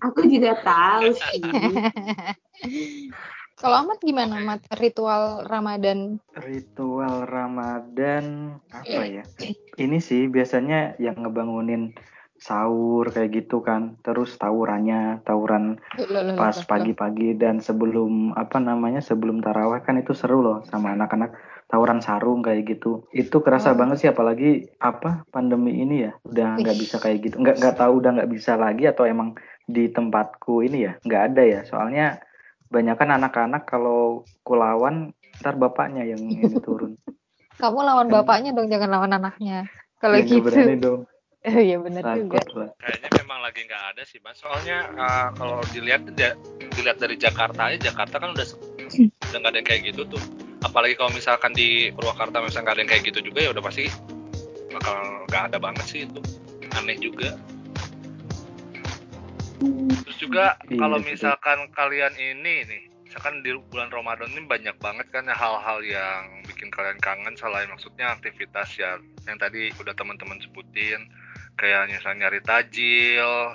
Aku 0.03 0.27
juga 0.29 0.59
tahu 0.61 1.15
sih. 1.15 1.43
Kalau 3.55 3.87
Amat 3.87 4.03
gimana, 4.03 4.43
Mat? 4.43 4.67
Ritual 4.77 5.47
Ramadan. 5.47 6.19
Ritual 6.37 7.25
Ramadan 7.25 8.59
apa 8.69 9.03
ya? 9.07 9.25
Ini 9.79 9.99
sih 10.03 10.27
biasanya 10.27 10.99
yang 10.99 11.23
ngebangunin 11.23 11.95
sahur 12.35 13.09
kayak 13.09 13.47
gitu 13.47 13.63
kan. 13.63 13.97
Terus 14.03 14.37
tawurannya, 14.37 15.23
tawuran 15.23 15.79
pas 16.35 16.59
pagi-pagi 16.67 17.39
dan 17.39 17.63
sebelum 17.63 18.35
apa 18.37 18.59
namanya 18.59 19.01
sebelum 19.01 19.41
taraweh 19.41 19.81
kan 19.87 20.03
itu 20.03 20.13
seru 20.13 20.43
loh 20.45 20.59
sama 20.69 20.93
anak-anak 20.93 21.33
tawuran 21.67 22.01
sarung 22.01 22.41
kayak 22.41 22.69
gitu. 22.69 23.05
Itu 23.11 23.41
kerasa 23.41 23.73
Oh. 23.73 23.79
banget 23.79 23.97
sih 24.01 24.09
apalagi 24.09 24.69
apa 24.79 25.25
pandemi 25.29 25.81
ini 25.81 26.07
ya 26.07 26.13
udah 26.23 26.61
nggak 26.61 26.79
bisa 26.79 26.97
kayak 26.99 27.19
gitu. 27.25 27.37
Nggak 27.41 27.59
nggak 27.61 27.77
tahu 27.77 27.93
udah 27.99 28.11
nggak 28.21 28.31
bisa 28.31 28.55
lagi 28.55 28.85
atau 28.87 29.05
emang 29.05 29.35
di 29.65 29.89
tempatku 29.89 30.61
ini 30.61 30.87
ya 30.87 30.93
nggak 31.03 31.23
ada 31.33 31.43
ya. 31.43 31.61
Soalnya 31.65 32.21
banyak 32.69 32.97
kan 32.97 33.11
anak-anak 33.13 33.65
kalau 33.65 34.23
kulawan 34.43 35.13
ntar 35.41 35.55
bapaknya 35.55 36.05
yang 36.05 36.21
ini 36.21 36.57
turun. 36.63 36.95
Kamu 37.63 37.87
lawan 37.87 38.11
bapaknya 38.11 38.51
dong, 38.51 38.67
jangan 38.67 38.91
lawan 38.91 39.15
anaknya. 39.15 39.71
Kalau 40.03 40.19
Ya, 40.19 40.27
gitu. 40.27 40.43
berani 40.43 40.77
dong. 40.77 41.03
Oh 41.45 41.61
iya 41.61 41.77
benar 41.77 42.17
juga. 42.17 42.41
Kayaknya 42.81 43.21
memang 43.21 43.45
lagi 43.45 43.69
nggak 43.69 43.85
ada 43.93 44.03
sih 44.09 44.17
mas 44.25 44.41
soalnya 44.41 44.89
uh, 44.97 45.29
kalau 45.37 45.61
dilihat 45.77 46.09
dilihat 46.73 46.97
dari 46.97 47.21
Jakarta 47.21 47.69
aja 47.69 47.93
Jakarta 47.93 48.17
kan 48.17 48.33
udah 48.33 48.47
udah 49.29 49.39
nggak 49.45 49.53
ada 49.53 49.61
kayak 49.61 49.93
gitu 49.93 50.09
tuh 50.09 50.23
apalagi 50.65 50.97
kalau 50.97 51.13
misalkan 51.13 51.53
di 51.53 51.93
Purwakarta 51.93 52.41
misalnya 52.41 52.73
nggak 52.73 52.75
ada 52.75 52.83
yang 52.83 52.91
kayak 52.91 53.05
gitu 53.13 53.21
juga 53.21 53.39
ya 53.45 53.51
udah 53.53 53.63
pasti 53.63 53.85
bakal 54.73 54.97
nggak 55.29 55.43
ada 55.53 55.59
banget 55.61 55.85
sih 55.87 56.01
itu. 56.09 56.21
Aneh 56.75 56.99
juga. 56.99 57.37
Terus 60.05 60.19
juga 60.19 60.59
Iya, 60.67 60.81
kalau 60.81 60.99
misalkan 60.99 61.59
kalian 61.71 62.15
ini 62.19 62.55
nih 62.67 62.83
misalkan 63.15 63.47
di 63.47 63.55
bulan 63.71 63.95
Ramadan 63.95 64.27
ini 64.35 64.43
banyak 64.43 64.75
banget 64.83 65.07
kan 65.15 65.31
hal-hal 65.31 65.79
yang 65.87 66.43
bikin 66.51 66.67
kalian 66.75 66.99
kangen 66.99 67.39
selain 67.39 67.71
maksudnya 67.71 68.11
aktivitas 68.11 68.75
ya 68.75 68.99
yang 69.31 69.39
tadi 69.39 69.71
udah 69.79 69.95
teman-teman 69.95 70.43
sebutin 70.43 71.07
kayak 71.55 71.95
misalnya 71.95 72.27
nyari 72.27 72.43
tajil 72.43 73.55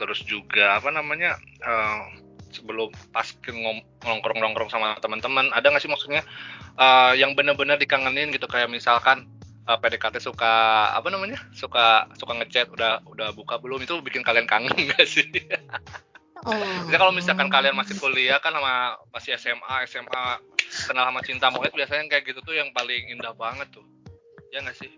terus 0.00 0.24
juga 0.24 0.80
apa 0.80 0.88
namanya 0.88 1.36
eh, 1.60 2.00
sebelum 2.52 2.92
pas 3.10 3.26
nongkrong-nongkrong 4.04 4.70
sama 4.70 4.94
teman-teman 5.00 5.48
ada 5.50 5.72
nggak 5.72 5.82
sih 5.82 5.90
maksudnya 5.90 6.22
eh, 6.76 7.12
yang 7.18 7.32
benar-benar 7.32 7.80
dikangenin 7.80 8.30
gitu 8.30 8.44
kayak 8.46 8.68
misalkan 8.68 9.26
eh, 9.66 9.78
PDKT 9.80 10.20
suka 10.20 10.88
apa 10.92 11.08
namanya 11.08 11.40
suka 11.56 12.06
suka 12.20 12.32
ngechat 12.38 12.68
udah 12.70 13.02
udah 13.08 13.32
buka 13.32 13.56
belum 13.58 13.82
itu 13.82 13.98
bikin 14.04 14.22
kalian 14.22 14.46
kangen 14.46 14.76
nggak 14.92 15.04
sih? 15.08 15.26
Oh. 16.42 16.58
Jadi 16.90 16.96
kalau 16.98 17.14
misalkan 17.14 17.46
kalian 17.46 17.78
masih 17.78 17.94
kuliah 18.02 18.42
kan 18.42 18.50
sama 18.50 18.98
masih 19.14 19.38
SMA 19.38 19.74
SMA 19.86 20.24
kenal 20.90 21.04
sama 21.06 21.20
cinta 21.22 21.46
monyet 21.54 21.70
biasanya 21.70 22.10
kayak 22.10 22.34
gitu 22.34 22.42
tuh 22.42 22.54
yang 22.58 22.74
paling 22.74 23.14
indah 23.14 23.30
banget 23.36 23.70
tuh 23.70 23.86
ya 24.50 24.60
nggak 24.60 24.74
sih? 24.74 24.90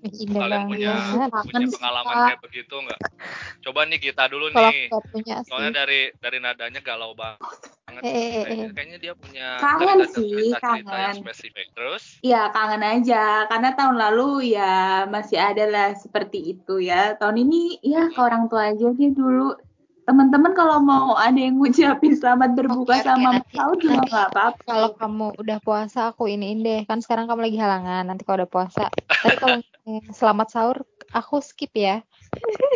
Indah 0.00 0.40
kalian 0.40 0.62
punya 0.64 0.92
banget. 0.96 1.30
punya 1.44 1.52
Kangen 1.60 1.70
pengalaman 1.76 2.14
kayak 2.24 2.40
begitu 2.40 2.74
nggak? 2.80 3.00
Coba 3.60 3.80
nih 3.84 4.00
kita 4.00 4.24
dulu 4.32 4.46
Kalau 4.48 4.72
nih. 4.72 4.88
punya 5.12 5.34
sih. 5.44 5.48
Soalnya 5.52 5.72
dari 5.84 6.00
dari 6.16 6.38
nadanya 6.40 6.80
galau 6.80 7.12
banget. 7.12 7.38
Eh, 8.00 8.06
eh, 8.06 8.06
eh, 8.06 8.42
Kayaknya, 8.46 8.66
kayaknya 8.72 8.98
dia 9.02 9.12
punya 9.18 9.46
Kangen 9.58 9.98
cerita- 9.98 10.12
sih, 10.14 10.30
cerita-cerita 10.30 10.70
yang 10.70 10.84
kangen. 10.86 11.14
spesifik. 11.20 11.66
Terus 11.74 12.04
Ya 12.20 12.42
kangen 12.52 12.84
aja, 12.84 13.48
karena 13.48 13.70
tahun 13.74 13.96
lalu 13.96 14.52
ya 14.54 15.04
masih 15.08 15.40
ada 15.40 15.64
lah 15.66 15.88
seperti 15.96 16.54
itu 16.56 16.78
ya. 16.80 17.16
Tahun 17.18 17.36
ini 17.36 17.80
ya 17.82 18.08
ke 18.12 18.20
orang 18.20 18.46
tua 18.48 18.72
aja 18.72 18.92
deh 18.92 19.10
dulu. 19.10 19.56
Teman-teman 20.10 20.58
kalau 20.58 20.82
mau 20.82 21.14
ada 21.14 21.38
yang 21.38 21.54
ngucapin 21.54 22.18
selamat 22.18 22.58
berbuka 22.58 22.98
oke, 22.98 23.06
sama 23.06 23.38
nanti- 23.38 23.54
sahur 23.54 23.78
juga 23.78 24.02
nggak 24.02 24.26
apa-apa. 24.34 24.66
Kalau 24.66 24.90
kamu 24.98 25.26
udah 25.38 25.58
puasa 25.62 26.10
aku 26.10 26.26
iniin 26.26 26.66
deh. 26.66 26.82
Kan 26.82 26.98
sekarang 26.98 27.30
kamu 27.30 27.46
lagi 27.46 27.54
halangan. 27.62 28.10
Nanti 28.10 28.26
kalau 28.26 28.42
udah 28.42 28.50
puasa. 28.50 28.90
Tapi 28.90 29.38
kalau 29.38 29.62
selamat 30.18 30.50
sahur 30.50 30.82
aku 31.14 31.38
skip 31.38 31.70
ya. 31.78 32.02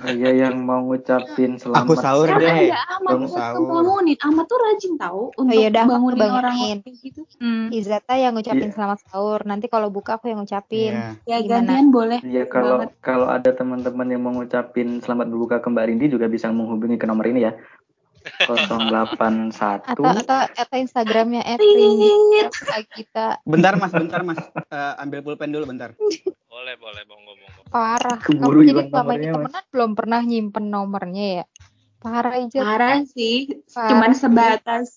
Oh 0.00 0.08
iya 0.08 0.30
yang 0.34 0.60
mau 0.60 0.80
ngucapin 0.80 1.54
selamat 1.54 1.84
Aku 1.84 1.92
sahur 1.94 2.24
deh. 2.32 2.72
Dong, 3.02 3.22
buat 3.22 3.30
sahur. 3.30 3.60
ngebangunin. 3.60 4.16
Amat 4.22 4.44
tuh 4.46 4.58
rajin 4.58 4.94
tahu 4.96 5.22
untuk 5.34 5.52
iya 5.52 5.68
dah, 5.68 5.82
aku 5.82 5.92
bangunin 5.92 6.16
orang 6.18 6.32
bangunin. 6.56 6.78
kayak 6.80 6.96
gitu. 6.98 7.20
Hmm. 7.36 7.68
Izata 7.68 8.14
yang 8.14 8.32
ngucapin 8.32 8.64
Iya. 8.64 8.74
selamat 8.74 8.98
sahur. 9.02 9.40
Nanti 9.42 9.66
kalau 9.66 9.88
buka 9.88 10.16
aku 10.16 10.26
yang 10.26 10.40
ngucapin. 10.40 10.92
Iya. 10.94 11.20
Ya 11.22 11.36
Gimana? 11.38 11.52
gantian 11.68 11.86
boleh. 11.90 12.18
Iya 12.22 12.44
kalau 12.46 12.74
banget. 12.78 12.90
kalau 12.98 13.26
ada 13.26 13.50
teman-teman 13.50 14.06
yang 14.08 14.22
mau 14.22 14.32
ngucapin 14.32 14.88
selamat 14.98 15.26
berbuka 15.28 15.56
ke 15.58 15.68
Mbak 15.68 15.84
Rindi 15.86 16.06
juga 16.08 16.26
bisa 16.26 16.48
menghubungi 16.48 16.96
ke 16.96 17.04
nomor 17.04 17.26
ini 17.26 17.44
ya 17.44 17.52
081 18.44 19.80
Atau 19.82 20.04
atau 20.04 20.38
atau 20.46 20.76
Instagramnya 20.76 21.40
Tit. 21.56 22.52
Agita. 22.66 23.40
Bentar 23.42 23.76
mas, 23.76 23.88
bentar 23.90 24.20
mas. 24.20 24.36
Eh, 24.66 24.92
ambil 24.98 25.20
pulpen 25.20 25.48
dulu 25.48 25.64
bentar. 25.66 25.92
boleh 26.50 26.74
boleh 26.82 27.02
monggo 27.06 27.32
monggo. 27.38 27.62
Parah. 27.70 28.18
Keburu 28.18 28.66
Kamu 28.66 28.68
jadi 28.68 28.82
selama 28.90 29.12
ini 29.14 29.26
temenan 29.30 29.64
belum 29.70 29.90
pernah 29.94 30.20
nyimpen 30.26 30.66
nomornya 30.66 31.26
ya? 31.40 31.44
Parah 32.02 32.34
aja. 32.42 32.58
Parah 32.58 32.98
sih, 33.06 33.62
Parah 33.70 33.88
cuman 33.94 34.10
sih. 34.12 34.20
sebatas 34.26 34.88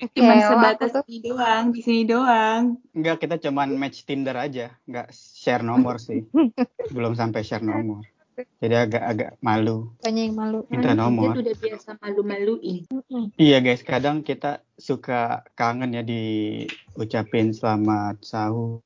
cuman 0.00 0.38
sebatas 0.40 0.88
tuh 0.96 1.04
di 1.04 1.18
doang, 1.20 1.74
di 1.74 1.80
sini 1.84 2.08
doang. 2.08 2.78
Enggak, 2.96 3.26
kita 3.26 3.36
cuman 3.36 3.74
match 3.76 4.06
Tinder 4.06 4.32
aja. 4.38 4.72
Enggak 4.88 5.12
share 5.12 5.66
nomor 5.66 5.98
sih. 6.00 6.24
Belum 6.94 7.12
sampai 7.12 7.42
share 7.44 7.64
nomor. 7.66 8.06
Jadi 8.40 8.72
agak-agak 8.72 9.36
malu. 9.44 9.92
banyak 10.00 10.32
yang 10.32 10.36
malu. 10.36 10.64
Minta 10.72 10.96
nomor. 10.96 11.36
tuh 11.36 11.44
udah 11.44 11.56
biasa 11.60 11.90
malu-maluin. 12.00 12.88
Iya 13.36 13.60
guys, 13.60 13.84
kadang 13.84 14.24
kita 14.24 14.64
suka 14.80 15.44
kangen 15.52 15.92
ya 15.92 16.00
diucapin 16.00 17.52
selamat 17.52 18.24
sahur, 18.24 18.80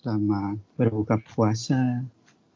selamat 0.00 0.56
berbuka 0.80 1.20
puasa. 1.20 2.00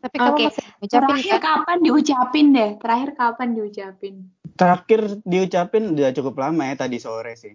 Tapi 0.01 0.17
kamu 0.17 0.33
Oke, 0.33 0.45
masih 0.49 0.65
ucapin 0.81 1.01
Terakhir 1.01 1.37
kan? 1.37 1.45
kapan 1.45 1.79
diucapin 1.85 2.47
deh? 2.53 2.71
Terakhir 2.81 3.11
kapan 3.17 3.49
diucapin? 3.53 4.15
Terakhir 4.57 5.01
diucapin 5.25 5.83
udah 5.93 6.13
cukup 6.17 6.35
lama 6.41 6.63
ya 6.73 6.75
tadi 6.77 6.97
sore 6.97 7.37
sih. 7.37 7.55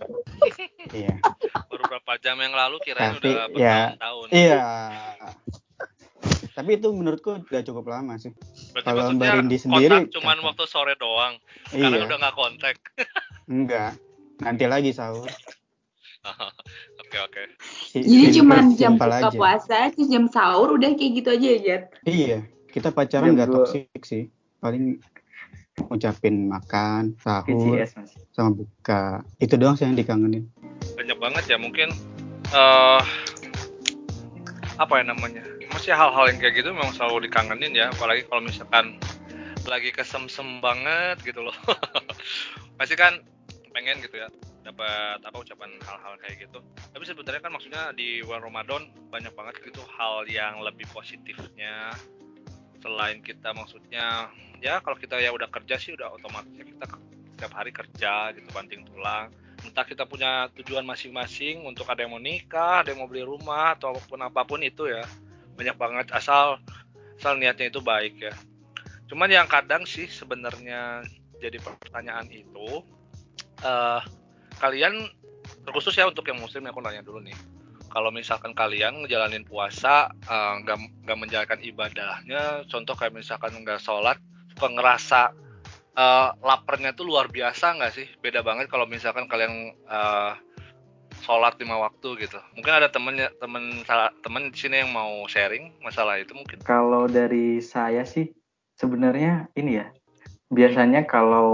Iya. 0.88 1.20
Baru 1.68 1.84
berapa 1.84 2.16
jam 2.24 2.40
yang 2.40 2.56
lalu 2.56 2.80
kirain 2.80 3.20
Tapi, 3.20 3.28
udah 3.28 3.44
ya, 3.60 3.92
bertahun-tahun. 3.92 4.26
Iya. 4.32 4.64
Tapi 6.56 6.70
itu 6.80 6.88
menurutku 6.96 7.44
udah 7.44 7.62
cukup 7.62 7.84
lama 7.92 8.16
sih. 8.16 8.32
Berarti 8.72 8.88
kalau 8.88 9.02
maksudnya 9.04 9.20
Mbak 9.20 9.36
Rindi 9.36 9.58
sendiri, 9.60 9.92
kontak 9.92 10.12
cuman 10.16 10.38
waktu 10.48 10.64
sore 10.64 10.94
doang. 10.96 11.36
Sekarang 11.68 12.00
iya. 12.00 12.06
udah 12.08 12.18
nggak 12.24 12.36
kontak. 12.40 12.74
Enggak. 13.52 13.92
Nanti 14.40 14.64
lagi 14.64 14.90
sahur. 14.96 15.28
Oke 17.02 17.16
oke. 17.24 17.42
Si- 17.88 18.04
Jadi 18.04 18.42
cuman 18.42 18.74
jam 18.76 18.98
buka 18.98 19.30
aja. 19.30 19.30
puasa, 19.32 19.78
terus 19.94 20.08
jam 20.12 20.28
sahur 20.28 20.76
udah 20.76 20.92
kayak 20.92 21.12
gitu 21.22 21.28
aja 21.32 21.46
ya, 21.46 21.58
Jet. 21.62 21.82
Iya, 22.04 22.38
kita 22.68 22.92
pacaran 22.92 23.32
nggak 23.32 23.48
toksik 23.48 24.02
sih. 24.04 24.28
Paling 24.58 24.98
ngucapin 25.88 26.50
makan, 26.50 27.16
sahur, 27.22 27.78
PCS 27.78 27.90
mas 27.96 28.10
sama 28.34 28.50
buka. 28.60 29.22
Itu 29.38 29.54
doang 29.56 29.78
sih 29.78 29.86
yang 29.86 29.96
dikangenin. 29.96 30.50
Banyak 30.98 31.18
banget 31.22 31.44
ya 31.48 31.56
mungkin 31.56 31.88
eh 32.52 33.02
apa 34.78 34.92
ya 35.00 35.04
namanya? 35.06 35.42
Masih 35.72 35.94
hal-hal 35.94 36.28
yang 36.34 36.38
kayak 36.42 36.54
gitu 36.60 36.74
memang 36.74 36.92
selalu 36.92 37.30
dikangenin 37.30 37.72
ya, 37.72 37.88
apalagi 37.94 38.26
kalau 38.26 38.42
misalkan 38.44 38.98
lagi 39.64 39.94
kesemsem 39.94 40.60
banget 40.60 41.22
gitu 41.24 41.40
loh. 41.46 41.54
pasti 42.78 42.94
kan 42.98 43.16
pengen 43.74 44.02
gitu 44.02 44.18
ya 44.18 44.28
dapat 44.68 45.18
apa 45.24 45.36
ucapan 45.40 45.70
hal-hal 45.80 46.14
kayak 46.20 46.36
gitu. 46.44 46.58
Tapi 46.92 47.04
sebenarnya 47.08 47.40
kan 47.40 47.52
maksudnya 47.56 47.82
di 47.96 48.20
bulan 48.20 48.44
Ramadan 48.44 48.82
banyak 49.08 49.32
banget 49.32 49.54
gitu 49.64 49.80
hal 49.96 50.28
yang 50.28 50.60
lebih 50.60 50.84
positifnya. 50.92 51.96
Selain 52.78 53.18
kita 53.24 53.56
maksudnya 53.56 54.30
ya 54.60 54.78
kalau 54.84 54.94
kita 55.00 55.18
ya 55.18 55.32
udah 55.32 55.48
kerja 55.50 55.80
sih 55.80 55.96
udah 55.96 56.14
otomatis 56.14 56.52
kita 56.54 56.84
setiap 57.34 57.52
hari 57.56 57.72
kerja 57.72 58.36
gitu 58.36 58.48
banting 58.52 58.84
tulang. 58.86 59.32
Entah 59.64 59.82
kita 59.82 60.06
punya 60.06 60.46
tujuan 60.54 60.86
masing-masing 60.86 61.66
untuk 61.66 61.88
ada 61.90 62.06
yang 62.06 62.14
mau 62.14 62.22
nikah 62.22 62.86
ada 62.86 62.94
yang 62.94 63.02
mau 63.02 63.10
beli 63.10 63.26
rumah 63.26 63.74
ataupun 63.74 64.20
apa 64.22 64.44
pun 64.46 64.62
itu 64.62 64.86
ya. 64.86 65.02
Banyak 65.58 65.74
banget 65.74 66.06
asal 66.14 66.62
asal 67.18 67.34
niatnya 67.34 67.72
itu 67.72 67.82
baik 67.82 68.20
ya. 68.22 68.34
Cuman 69.08 69.32
yang 69.32 69.48
kadang 69.50 69.88
sih 69.88 70.06
sebenarnya 70.06 71.02
jadi 71.38 71.58
pertanyaan 71.62 72.28
itu 72.30 72.82
uh, 73.62 74.02
kalian 74.58 75.10
terkhusus 75.64 75.94
ya 75.96 76.06
untuk 76.06 76.26
yang 76.28 76.38
muslim 76.38 76.68
aku 76.68 76.82
nanya 76.82 77.02
dulu 77.02 77.22
nih. 77.22 77.36
Kalau 77.88 78.12
misalkan 78.12 78.52
kalian 78.52 79.00
ngejalanin 79.00 79.48
puasa 79.48 80.12
nggak 80.60 80.76
uh, 80.76 80.90
nggak 81.08 81.18
menjalankan 81.18 81.60
ibadahnya 81.64 82.68
contoh 82.68 82.92
kayak 82.92 83.16
misalkan 83.16 83.56
nggak 83.64 83.80
sholat 83.80 84.20
suka 84.52 84.68
ngerasa 84.68 85.32
uh, 85.96 86.36
laparnya 86.44 86.92
tuh 86.92 87.08
luar 87.08 87.32
biasa 87.32 87.80
nggak 87.80 87.92
sih? 87.96 88.06
Beda 88.20 88.44
banget 88.44 88.68
kalau 88.68 88.84
misalkan 88.84 89.24
kalian 89.24 89.72
uh, 89.88 90.36
sholat 91.24 91.56
lima 91.56 91.80
waktu 91.80 92.28
gitu. 92.28 92.36
Mungkin 92.60 92.72
ada 92.76 92.92
temennya 92.92 93.32
temen 93.40 93.80
temen 94.20 94.42
di 94.52 94.58
sini 94.58 94.84
yang 94.84 94.92
mau 94.92 95.24
sharing 95.24 95.80
masalah 95.80 96.20
itu 96.20 96.36
mungkin. 96.36 96.60
Kalau 96.60 97.08
dari 97.08 97.64
saya 97.64 98.04
sih 98.04 98.28
sebenarnya 98.76 99.48
ini 99.56 99.80
ya 99.80 99.88
biasanya 100.48 101.04
kalau 101.04 101.50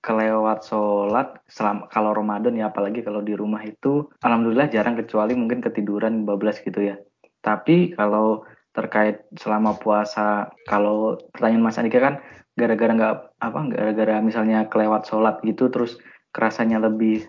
kelewat 0.00 0.66
sholat 0.66 1.40
selama 1.46 1.88
kalau 1.92 2.12
Ramadan 2.16 2.56
ya 2.56 2.72
apalagi 2.72 3.00
kalau 3.00 3.20
di 3.20 3.36
rumah 3.36 3.62
itu 3.64 4.06
alhamdulillah 4.22 4.68
jarang 4.72 4.96
kecuali 4.96 5.32
mungkin 5.36 5.60
ketiduran 5.60 6.26
bablas 6.26 6.60
gitu 6.60 6.92
ya. 6.92 6.96
Tapi 7.40 7.94
kalau 7.94 8.42
terkait 8.76 9.24
selama 9.40 9.78
puasa 9.80 10.52
kalau 10.68 11.16
pertanyaan 11.32 11.64
Mas 11.64 11.80
Andika 11.80 12.00
kan 12.02 12.14
gara-gara 12.56 12.92
nggak 12.92 13.14
apa 13.40 13.58
gara-gara 13.72 14.16
misalnya 14.20 14.68
kelewat 14.68 15.08
sholat 15.08 15.40
gitu 15.44 15.68
terus 15.72 15.96
kerasanya 16.32 16.80
lebih 16.80 17.24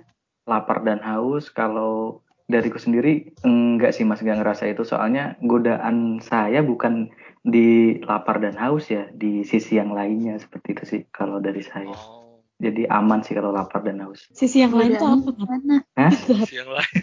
lapar 0.48 0.84
dan 0.84 1.04
haus 1.04 1.52
kalau 1.52 2.24
dariku 2.48 2.80
sendiri 2.80 3.36
enggak 3.44 3.92
sih 3.92 4.08
mas 4.08 4.24
nggak 4.24 4.40
ngerasa 4.40 4.72
itu. 4.72 4.88
Soalnya 4.88 5.36
godaan 5.44 6.24
saya 6.24 6.64
bukan 6.64 7.12
di 7.44 8.00
lapar 8.08 8.40
dan 8.40 8.56
haus 8.56 8.88
ya 8.88 9.12
di 9.12 9.44
sisi 9.44 9.76
yang 9.76 9.92
lainnya 9.92 10.40
seperti 10.40 10.68
itu 10.74 10.84
sih 10.88 11.02
kalau 11.12 11.44
dari 11.44 11.64
saya. 11.64 11.92
Oh. 11.92 12.17
Jadi 12.58 12.90
aman 12.90 13.22
sih 13.22 13.38
kalau 13.38 13.54
lapar 13.54 13.86
dan 13.86 14.02
haus 14.02 14.26
sisi 14.34 14.66
yang 14.66 14.74
lain 14.74 14.98
itu 14.98 15.06
apa 15.06 15.32
mana 15.38 15.78
Hah? 15.94 16.12
sisi 16.14 16.58
yang 16.58 16.70
lain 16.74 17.02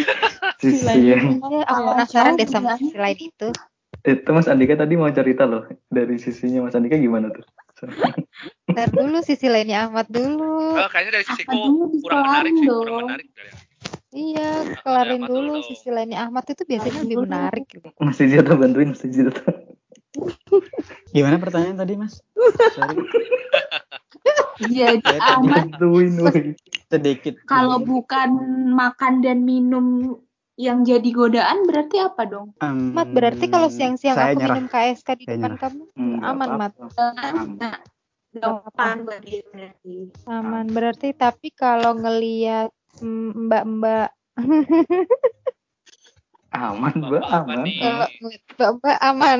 sisi 0.62 0.98
yang 1.10 1.42
aku 1.66 1.80
penasaran 1.94 2.32
deh 2.38 2.46
sama 2.46 2.78
sisi 2.78 2.96
lain 2.98 3.18
itu 3.18 3.48
itu 4.04 4.30
Mas 4.36 4.46
Andika 4.50 4.76
tadi 4.76 5.00
mau 5.00 5.08
cerita 5.08 5.48
loh 5.48 5.64
dari 5.88 6.20
sisinya 6.20 6.66
Mas 6.66 6.76
Andika 6.76 7.00
gimana 7.00 7.32
tuh 7.32 7.44
Ntar 8.74 8.90
dulu 8.90 9.18
sisi 9.22 9.46
lainnya 9.46 9.86
Ahmad 9.86 10.10
dulu. 10.10 10.74
Oh, 10.74 10.88
kayaknya 10.90 11.20
dari 11.20 11.24
sisiku 11.30 11.54
kurang 12.02 12.26
menarik 12.26 12.52
sih, 12.58 12.66
kurang 12.66 12.96
menarik. 13.06 13.26
Iya, 14.14 14.78
kelarin 14.82 15.22
dulu 15.26 15.62
sisi 15.62 15.90
lainnya 15.90 16.26
Ahmad 16.26 16.46
itu 16.46 16.62
biasanya 16.62 17.02
lebih 17.02 17.18
menarik. 17.26 17.66
Gitu. 17.66 17.86
Mas 17.98 18.18
Jito 18.18 18.54
bantuin 18.54 18.94
Mas 18.94 19.02
Jito. 19.02 19.30
Gimana 21.14 21.38
pertanyaan 21.38 21.82
tadi 21.82 21.94
Mas? 21.98 22.22
Sorry. 22.78 22.98
Jadi 24.62 25.10
Ahmad 25.18 25.66
sedikit. 26.88 27.34
Kalau 27.48 27.82
bukan 27.82 28.30
makan 28.70 29.20
dan 29.24 29.42
minum 29.42 30.16
yang 30.54 30.86
jadi 30.86 31.10
godaan 31.10 31.66
berarti 31.66 31.98
apa 31.98 32.22
dong? 32.30 32.54
Um, 32.62 32.94
Mat 32.94 33.10
berarti 33.10 33.50
kalau 33.50 33.66
siang-siang 33.66 34.14
aku 34.14 34.38
nyerah. 34.38 34.54
minum 34.54 34.66
KSK 34.70 35.08
di 35.18 35.24
Saya 35.26 35.34
depan 35.34 35.50
nyerah. 35.50 35.58
kamu 35.58 35.82
Hmm, 35.98 36.18
aman. 36.22 36.48
Mat. 36.54 36.72
Nah, 37.58 37.78
depan 38.30 38.96
berarti 39.02 39.34
berarti. 39.50 39.94
Aman 40.30 40.66
berarti 40.70 41.08
tapi 41.10 41.50
kalau 41.50 41.98
ngelihat 41.98 42.70
mbak-mbak 43.02 44.14
Aman, 46.54 46.94
Mbak, 47.02 47.18
apa 47.18 47.50
aman. 47.50 47.66
ngeliat 47.66 48.42
mbak-mbak 48.54 48.96
aman. 49.02 49.38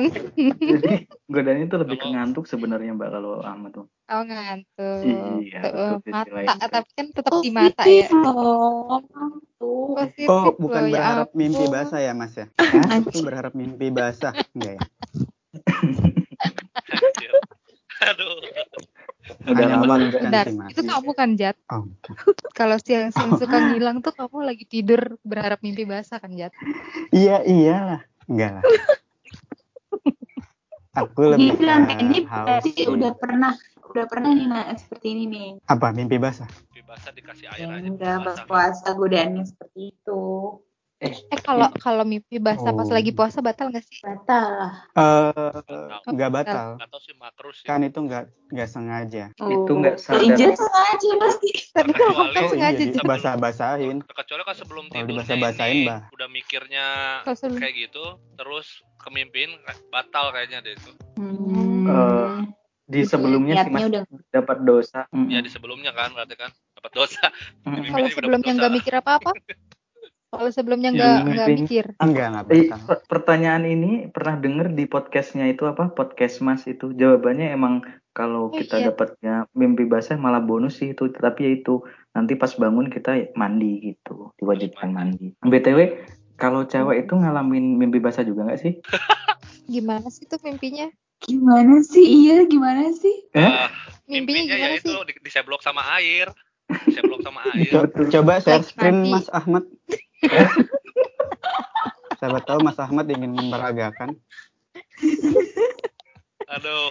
Jadi 0.59 1.07
godaan 1.31 1.63
itu 1.63 1.75
lebih 1.79 1.95
ke 2.03 2.07
ngantuk 2.11 2.43
sebenarnya 2.43 2.91
Mbak 2.91 3.09
kalau 3.15 3.39
Ahmad 3.39 3.71
tuh. 3.71 3.87
Oh 4.05 4.21
ngantuk. 4.21 5.01
Iya, 5.41 5.65
mata 6.13 6.69
tapi 6.69 6.89
kan 6.93 7.09
tetap 7.09 7.41
di 7.41 7.49
mata 7.49 7.81
ya. 7.89 8.05
Loh. 8.13 9.01
Tuh. 9.57 9.97
Positif 9.97 10.29
Oh, 10.29 10.45
loh, 10.45 10.53
bukan 10.61 10.81
ya 10.85 10.93
berharap 10.93 11.29
mimpi 11.33 11.65
ampun. 11.65 11.73
basah 11.73 11.99
ya, 12.05 12.13
Mas 12.13 12.37
ya? 12.37 12.45
Hah? 12.61 13.01
Itu 13.01 13.25
berharap 13.25 13.57
mimpi 13.57 13.89
basah. 13.89 14.29
Enggak 14.53 14.77
ya? 14.77 14.81
Aduh. 18.13 18.37
Udah 19.49 19.65
lama 19.73 19.97
Mas. 19.97 20.13
itu 20.69 20.81
kamu 20.85 21.11
kan 21.17 21.29
Jat. 21.33 21.57
Oh. 21.73 21.89
Kalau 22.59 22.77
siang-siang 22.77 23.41
suka 23.41 23.73
ngilang 23.73 24.05
tuh 24.05 24.13
kamu 24.13 24.45
lagi 24.45 24.69
tidur 24.69 25.17
berharap 25.25 25.65
mimpi 25.65 25.81
basah 25.81 26.21
kan 26.21 26.29
Jat. 26.37 26.53
Iya, 27.09 27.41
iyalah. 27.41 28.05
Enggak 28.29 28.61
lah. 28.61 28.63
Aku 30.95 31.27
lebih 31.27 31.57
Gila, 31.57 31.91
ini 31.99 32.23
berarti 32.23 32.87
udah 32.87 33.11
pernah 33.17 33.51
udah 33.85 34.05
pernah 34.05 34.31
nih 34.31 34.47
nah, 34.47 34.73
seperti 34.73 35.07
ini 35.11 35.23
nih. 35.25 35.47
Apa 35.65 35.91
mimpi 35.91 36.17
basah? 36.17 36.47
Mimpi 36.67 36.81
basah 36.83 37.11
dikasih 37.11 37.47
air 37.51 37.67
aja. 37.69 37.89
udah 37.89 38.15
pas 38.21 38.25
basah. 38.35 38.45
puasa 38.45 38.87
godaannya 38.91 39.43
seperti 39.43 39.93
itu. 39.93 40.21
Eh, 40.95 41.11
Eh 41.11 41.41
kalau 41.43 41.67
kalau 41.75 42.07
mimpi 42.07 42.39
basah 42.39 42.71
pas 42.71 42.87
Oh. 42.87 42.95
lagi 42.95 43.11
puasa 43.11 43.43
batal 43.43 43.67
nggak 43.67 43.83
sih? 43.83 43.99
Batal 43.99 44.47
lah. 44.47 44.73
Eh, 44.95 45.99
enggak 46.07 46.31
batal. 46.31 46.79
Atau 46.79 46.99
sih 47.03 47.11
makrus 47.13 47.59
sih. 47.59 47.67
Kan 47.67 47.83
itu 47.83 47.99
enggak 47.99 48.31
enggak 48.47 48.69
sengaja. 48.71 49.23
Itu 49.35 49.71
nggak 49.75 49.99
sadar. 49.99 50.23
Sengaja 50.23 51.09
pasti. 51.19 51.49
Tapi 51.75 51.91
kalau 51.91 52.13
kan 52.15 52.25
Oh, 52.25 52.31
iya, 52.31 52.47
sengaja 52.47 52.79
jadi 52.79 52.95
Jat. 52.95 53.03
basah-basahin. 53.03 53.95
Kecuali 54.07 54.41
kan 54.47 54.55
sebelum 54.55 54.85
tidur 54.87 55.07
dibasah-basahin, 55.19 55.75
nih, 55.75 55.87
bah. 55.91 56.01
udah 56.15 56.27
mikirnya 56.31 56.85
kayak 57.59 57.75
gitu, 57.75 58.03
terus 58.39 58.67
kemimpin 59.03 59.51
batal 59.91 60.31
kayaknya 60.31 60.63
deh 60.63 60.79
itu. 60.79 60.91
Hmm. 61.19 61.85
Eh, 61.85 62.31
Di 62.85 63.01
sebelumnya 63.01 63.65
sih 63.65 63.73
Niatnya 63.73 63.73
Mas 63.73 63.89
udah 63.89 64.03
dapat 64.29 64.57
dosa. 64.61 64.99
Ya 65.09 65.41
Mm. 65.41 65.43
di 65.43 65.49
sebelumnya 65.49 65.91
kan 65.91 66.13
berarti 66.13 66.35
kan 66.37 66.51
dapat 66.77 66.91
dosa. 66.93 67.23
Mm. 67.65 67.73
Mimpi 67.81 67.89
Kalau 67.89 68.09
sebelumnya 68.13 68.51
nggak 68.53 68.73
mikir 68.73 68.93
apa-apa? 68.93 69.31
Kalau 70.25 70.49
sebelumnya 70.51 70.89
Iya, 70.91 70.99
nggak 70.99 71.17
nggak 71.25 71.47
mikir. 71.63 71.85
Enggak, 71.97 72.27
enggak 72.29 72.45
Eh, 72.51 72.67
pertanyaan 73.07 73.63
ini 73.63 73.91
pernah 74.11 74.35
denger 74.35 74.67
di 74.75 74.83
podcastnya 74.85 75.47
itu 75.47 75.63
apa? 75.63 75.89
Podcast 75.89 76.43
Mas 76.43 76.67
itu 76.67 76.91
jawabannya 76.91 77.55
emang 77.55 77.81
kalau 78.11 78.51
Oh, 78.51 78.53
kita 78.53 78.83
iya. 78.83 78.91
dapatnya 78.91 79.47
mimpi 79.55 79.87
basah 79.87 80.19
malah 80.19 80.43
bonus 80.43 80.83
sih 80.83 80.91
itu. 80.91 81.07
Tapi 81.07 81.39
ya 81.41 81.51
itu 81.55 81.81
nanti 82.11 82.35
pas 82.35 82.51
bangun 82.51 82.91
kita 82.91 83.31
mandi 83.33 83.95
gitu, 83.95 84.35
diwajibkan 84.35 84.91
mandi. 84.91 85.33
BTW 85.39 85.79
kalau 86.35 86.67
cewek 86.67 87.07
itu 87.07 87.13
ngalamin 87.15 87.79
mimpi 87.79 88.03
basah 88.03 88.27
juga 88.27 88.45
nggak 88.45 88.59
sih? 88.59 88.73
Gimana 89.71 90.11
sih 90.11 90.27
tuh 90.27 90.37
mimpinya? 90.43 90.91
Gimana 91.25 91.81
sih? 91.81 92.05
Iya, 92.05 92.45
gimana 92.45 92.93
sih? 92.93 93.15
Eh? 93.33 93.41
Ah, 93.41 93.73
Mimpinya 94.05 94.45
mimpinya 94.45 94.55
gimana 94.55 94.69
ya 94.69 94.77
itu 94.77 94.93
sih? 94.93 95.01
di, 95.09 95.13
diseblok 95.25 95.65
sama 95.65 95.81
air. 95.97 96.29
Diseblok 96.85 97.25
sama 97.25 97.41
air. 97.57 97.89
Coba 97.89 98.37
share 98.39 98.63
screen. 98.63 99.09
Mas 99.09 99.25
Ahmad. 99.33 99.65
Siapa 102.15 102.39
tahu 102.45 102.63
Mas 102.63 102.79
Ahmad 102.79 103.09
ingin 103.09 103.33
memperagakan. 103.33 104.15
Aduh. 106.55 106.89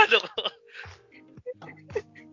Aduh. 0.00 0.22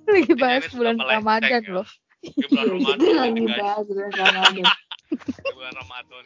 Lagi 0.08 0.34
Ini 0.34 0.40
bahas 0.40 0.66
bulan 0.72 0.96
Ramadan 1.00 1.64
ya. 1.64 1.72
loh. 1.72 1.88
Di 2.22 2.46
bulan 2.48 2.68
Ramadan 2.70 2.98
itu 3.02 3.10
ini, 3.10 3.18
lagi 3.18 3.46
bahas 3.58 3.84
bulan 3.90 4.12
Ramadan. 4.14 4.66
Di 5.12 5.52
bulan 5.58 5.74
Ramadan. 5.76 6.24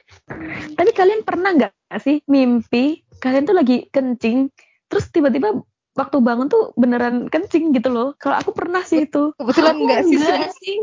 Tapi 0.76 0.92
kalian 0.92 1.22
pernah 1.24 1.50
nggak 1.56 1.74
sih 2.04 2.20
mimpi 2.28 3.02
kalian 3.18 3.48
tuh 3.48 3.56
lagi 3.56 3.88
kencing, 3.90 4.52
terus 4.96 5.12
tiba-tiba 5.12 5.60
waktu 5.96 6.18
bangun 6.20 6.48
tuh 6.52 6.76
beneran 6.76 7.32
kencing 7.32 7.72
gitu 7.72 7.88
loh. 7.92 8.16
Kalau 8.20 8.40
aku 8.40 8.52
pernah 8.52 8.84
sih 8.84 9.08
itu. 9.08 9.32
Kebetulan 9.36 9.76
enggak 9.80 10.02
sih. 10.04 10.16
Enggak 10.20 10.50
sih. 10.60 10.76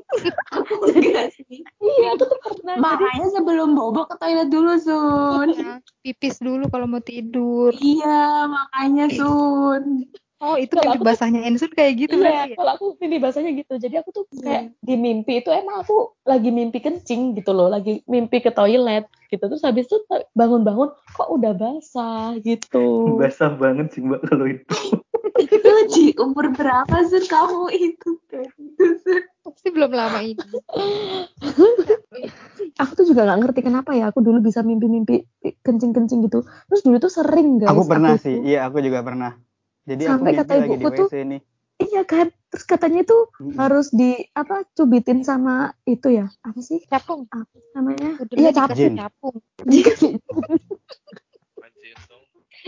Aku 0.53 0.75
enggak 0.89 1.27
sih. 1.37 1.61
Iya, 1.65 2.09
aku 2.17 2.25
tuh 2.29 2.39
pernah. 2.41 2.75
Jadi 2.81 2.85
Makanya 2.85 3.27
sebelum 3.37 3.69
bobo 3.77 4.09
ke 4.09 4.17
toilet 4.17 4.49
dulu, 4.49 4.73
Sun. 4.81 5.49
Nah, 5.53 5.79
Pipis 6.01 6.41
dulu 6.41 6.65
kalau 6.73 6.89
mau 6.89 7.05
tidur. 7.05 7.77
Iya, 7.77 8.49
makanya 8.49 9.07
Sun. 9.13 10.09
Oh, 10.43 10.59
itu 10.59 10.75
Kalau 10.75 10.91
mimpi 10.91 10.99
aku 10.99 11.05
tuh- 11.07 11.11
basahnya 11.15 11.41
Ensun 11.47 11.71
kayak 11.71 11.93
gitu 12.03 12.19
iya, 12.19 12.51
ya? 12.51 12.59
kalau 12.59 12.75
aku 12.75 12.87
mimpi 12.99 13.17
bahasanya 13.23 13.55
gitu. 13.55 13.79
Jadi 13.79 13.95
aku 13.95 14.11
tuh 14.11 14.25
kayak 14.35 14.75
di 14.77 14.95
mimpi 14.99 15.39
itu 15.39 15.49
emang 15.49 15.81
aku 15.81 16.19
lagi 16.27 16.51
mimpi 16.51 16.83
kencing 16.83 17.39
gitu 17.39 17.55
loh, 17.55 17.71
lagi 17.71 18.03
mimpi 18.05 18.43
ke 18.43 18.51
toilet 18.51 19.07
gitu. 19.31 19.39
Terus 19.39 19.63
habis 19.63 19.87
itu 19.87 19.97
bangun-bangun 20.35 20.91
kok 21.15 21.29
udah 21.31 21.55
basah 21.55 22.35
gitu. 22.43 23.15
Basah 23.15 23.55
banget 23.55 23.95
sih 23.95 24.03
Mbak 24.03 24.21
kalau 24.27 24.51
itu. 24.51 24.77
itu 25.47 25.71
di 25.95 26.05
umur 26.19 26.51
berapa 26.51 26.97
Sur 27.07 27.23
kamu 27.23 27.63
itu? 27.73 28.11
Pasti 29.47 29.69
belum 29.71 29.95
lama 29.95 30.21
ini. 30.21 30.43
aku 32.83 32.93
tuh 32.95 33.07
juga 33.07 33.25
nggak 33.25 33.39
ngerti 33.41 33.61
kenapa 33.63 33.91
ya 33.93 34.09
aku 34.09 34.19
dulu 34.19 34.39
bisa 34.41 34.61
mimpi-mimpi 34.61 35.23
kencing-kencing 35.63 36.23
gitu 36.23 36.43
terus 36.67 36.81
dulu 36.83 36.97
tuh 36.99 37.11
sering 37.11 37.59
guys 37.59 37.71
Aku 37.71 37.85
pernah 37.85 38.15
tuh. 38.15 38.23
sih, 38.23 38.35
iya 38.43 38.67
aku 38.67 38.81
juga 38.81 39.03
pernah. 39.03 39.37
Jadi 39.83 40.03
Sampai 40.07 40.33
aku 40.33 40.39
kata 40.43 40.53
mimpi 40.55 40.61
lagi 40.63 40.71
di 40.71 40.77
ibuku 40.79 40.95
tuh, 40.95 41.09
WC 41.11 41.15
nih. 41.27 41.41
iya 41.83 42.03
kan 42.07 42.27
terus 42.47 42.63
katanya 42.63 43.03
tuh 43.03 43.23
Mm-mm. 43.35 43.59
harus 43.59 43.91
di 43.91 44.15
apa 44.33 44.63
cubitin 44.73 45.27
sama 45.27 45.75
itu 45.83 46.15
ya 46.15 46.31
apa 46.45 46.61
sih 46.63 46.79
Capung. 46.87 47.27
apa 47.27 47.51
namanya 47.75 48.15
Udah 48.23 48.37
iya 48.39 48.51
capung. 48.55 48.95
dong. 48.95 49.37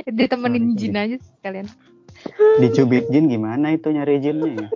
Ditemenin 0.04 0.74
Sorry, 0.74 0.78
jin 0.80 0.96
aja 0.98 1.16
sekalian. 1.22 1.66
Dicubit 2.58 3.06
jin 3.10 3.30
gimana 3.30 3.70
itu 3.70 3.94
nyari 3.94 4.18
jinnya 4.18 4.66
ya? 4.66 4.68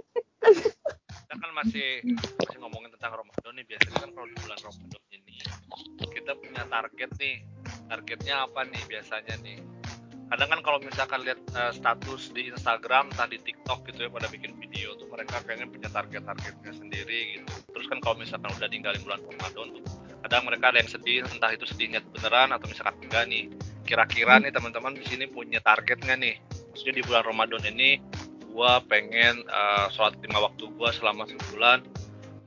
Kita 1.08 1.34
kan 1.34 1.50
masih 1.58 2.06
masih 2.38 2.56
ngomongin 2.62 2.94
tentang 2.94 3.18
Ramadan 3.18 3.52
nih. 3.58 3.66
Biasanya 3.66 3.98
kan 3.98 4.10
kalau 4.14 4.26
di 4.30 4.36
bulan 4.38 4.58
Ramadan 4.62 5.02
ini 5.10 5.36
kita 6.14 6.32
punya 6.38 6.62
target 6.70 7.10
nih. 7.18 7.36
Targetnya 7.88 8.34
apa 8.46 8.60
nih 8.62 8.82
biasanya 8.86 9.34
nih? 9.42 9.58
Kadang 10.28 10.48
kan 10.52 10.60
kalau 10.60 10.78
misalkan 10.84 11.24
lihat 11.24 11.40
eh, 11.56 11.72
status 11.72 12.36
di 12.36 12.52
Instagram, 12.52 13.08
entah 13.08 13.24
di 13.24 13.40
TikTok 13.40 13.88
gitu 13.88 14.04
ya 14.06 14.10
pada 14.12 14.28
bikin 14.28 14.52
video 14.60 14.92
tuh 15.00 15.08
mereka 15.08 15.40
kayaknya 15.44 15.72
punya 15.72 15.88
target-targetnya 15.88 16.72
sendiri 16.76 17.40
gitu. 17.40 17.52
Terus 17.72 17.86
kan 17.88 17.98
kalau 18.04 18.20
misalkan 18.20 18.52
udah 18.52 18.68
ninggalin 18.68 19.00
bulan 19.00 19.20
Ramadan 19.24 19.66
tuh 19.80 19.82
kadang 20.18 20.42
mereka 20.44 20.74
ada 20.74 20.78
yang 20.82 20.90
sedih, 20.90 21.24
entah 21.24 21.50
itu 21.54 21.64
sedihnya 21.64 22.04
beneran 22.12 22.52
atau 22.52 22.66
misalkan 22.68 23.00
enggak 23.00 23.24
nih. 23.30 23.44
Kira-kira 23.88 24.36
nih 24.36 24.52
teman-teman 24.52 24.92
di 24.92 25.04
sini 25.08 25.24
punya 25.24 25.64
target 25.64 26.04
nggak 26.04 26.18
nih? 26.20 26.36
Maksudnya 26.74 26.94
di 27.00 27.02
bulan 27.08 27.24
Ramadan 27.24 27.62
ini 27.64 27.90
gua 28.52 28.84
pengen 28.84 29.48
eh, 29.48 29.86
sholat 29.96 30.20
lima 30.20 30.44
waktu 30.44 30.68
gua 30.76 30.92
selama 30.92 31.24
sebulan 31.24 31.80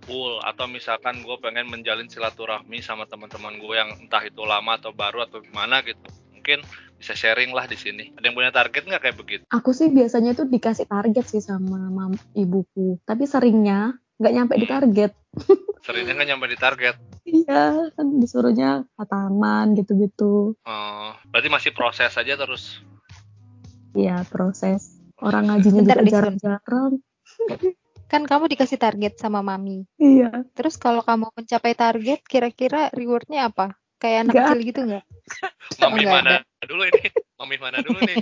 full 0.05 0.41
atau 0.41 0.65
misalkan 0.65 1.21
gue 1.21 1.37
pengen 1.39 1.69
menjalin 1.69 2.09
silaturahmi 2.09 2.81
sama 2.81 3.05
teman-teman 3.05 3.61
gue 3.61 3.75
yang 3.77 3.89
entah 4.01 4.25
itu 4.25 4.41
lama 4.41 4.75
atau 4.75 4.89
baru 4.89 5.29
atau 5.29 5.39
gimana 5.45 5.85
gitu 5.85 6.01
mungkin 6.41 6.65
bisa 6.97 7.13
sharing 7.13 7.53
lah 7.53 7.69
di 7.69 7.77
sini. 7.77 8.09
Ada 8.17 8.33
yang 8.33 8.33
punya 8.33 8.49
target 8.49 8.81
nggak 8.89 9.01
kayak 9.05 9.17
begitu? 9.21 9.43
Aku 9.53 9.77
sih 9.77 9.93
biasanya 9.93 10.33
tuh 10.33 10.49
dikasih 10.49 10.89
target 10.89 11.29
sih 11.29 11.37
sama 11.37 11.77
mam 11.93 12.17
ibuku. 12.33 12.97
Tapi 13.05 13.29
seringnya 13.29 13.93
nggak 14.17 14.33
nyampe 14.33 14.57
di 14.57 14.65
target. 14.65 15.13
Seringnya 15.85 16.17
nggak 16.17 16.29
nyampe 16.33 16.45
di 16.49 16.57
target? 16.57 16.95
Iya 17.21 17.93
kan 17.93 18.07
disuruhnya 18.17 18.89
ke 18.97 19.05
taman 19.05 19.77
gitu-gitu. 19.77 20.57
Eh, 20.65 21.09
berarti 21.29 21.49
masih 21.53 21.71
proses 21.77 22.09
aja 22.09 22.33
terus? 22.33 22.81
Iya 23.93 24.25
proses. 24.25 24.97
Orang 25.21 25.53
ngajinya 25.53 25.85
Bentar, 25.85 26.01
juga 26.01 26.09
jarang-jarang. 26.09 26.91
Kan 28.11 28.25
kamu 28.25 28.49
dikasih 28.51 28.81
target 28.81 29.21
sama 29.21 29.45
mami. 29.45 29.85
iya. 30.01 30.43
Terus 30.57 30.75
kalau 30.75 30.99
kamu 31.05 31.31
mencapai 31.31 31.77
target, 31.77 32.19
kira-kira 32.25 32.89
rewardnya 32.91 33.47
apa? 33.47 33.77
Kayak 34.01 34.17
anak 34.25 34.33
kecil 34.35 34.59
gitu 34.65 34.79
nggak? 34.81 35.03
mami 35.81 36.01
nggak 36.01 36.13
mana 36.17 36.33
dulu 36.65 36.83
ini 36.83 37.01
mami 37.37 37.55
mana 37.57 37.77
dulu 37.79 37.99
nih 38.01 38.17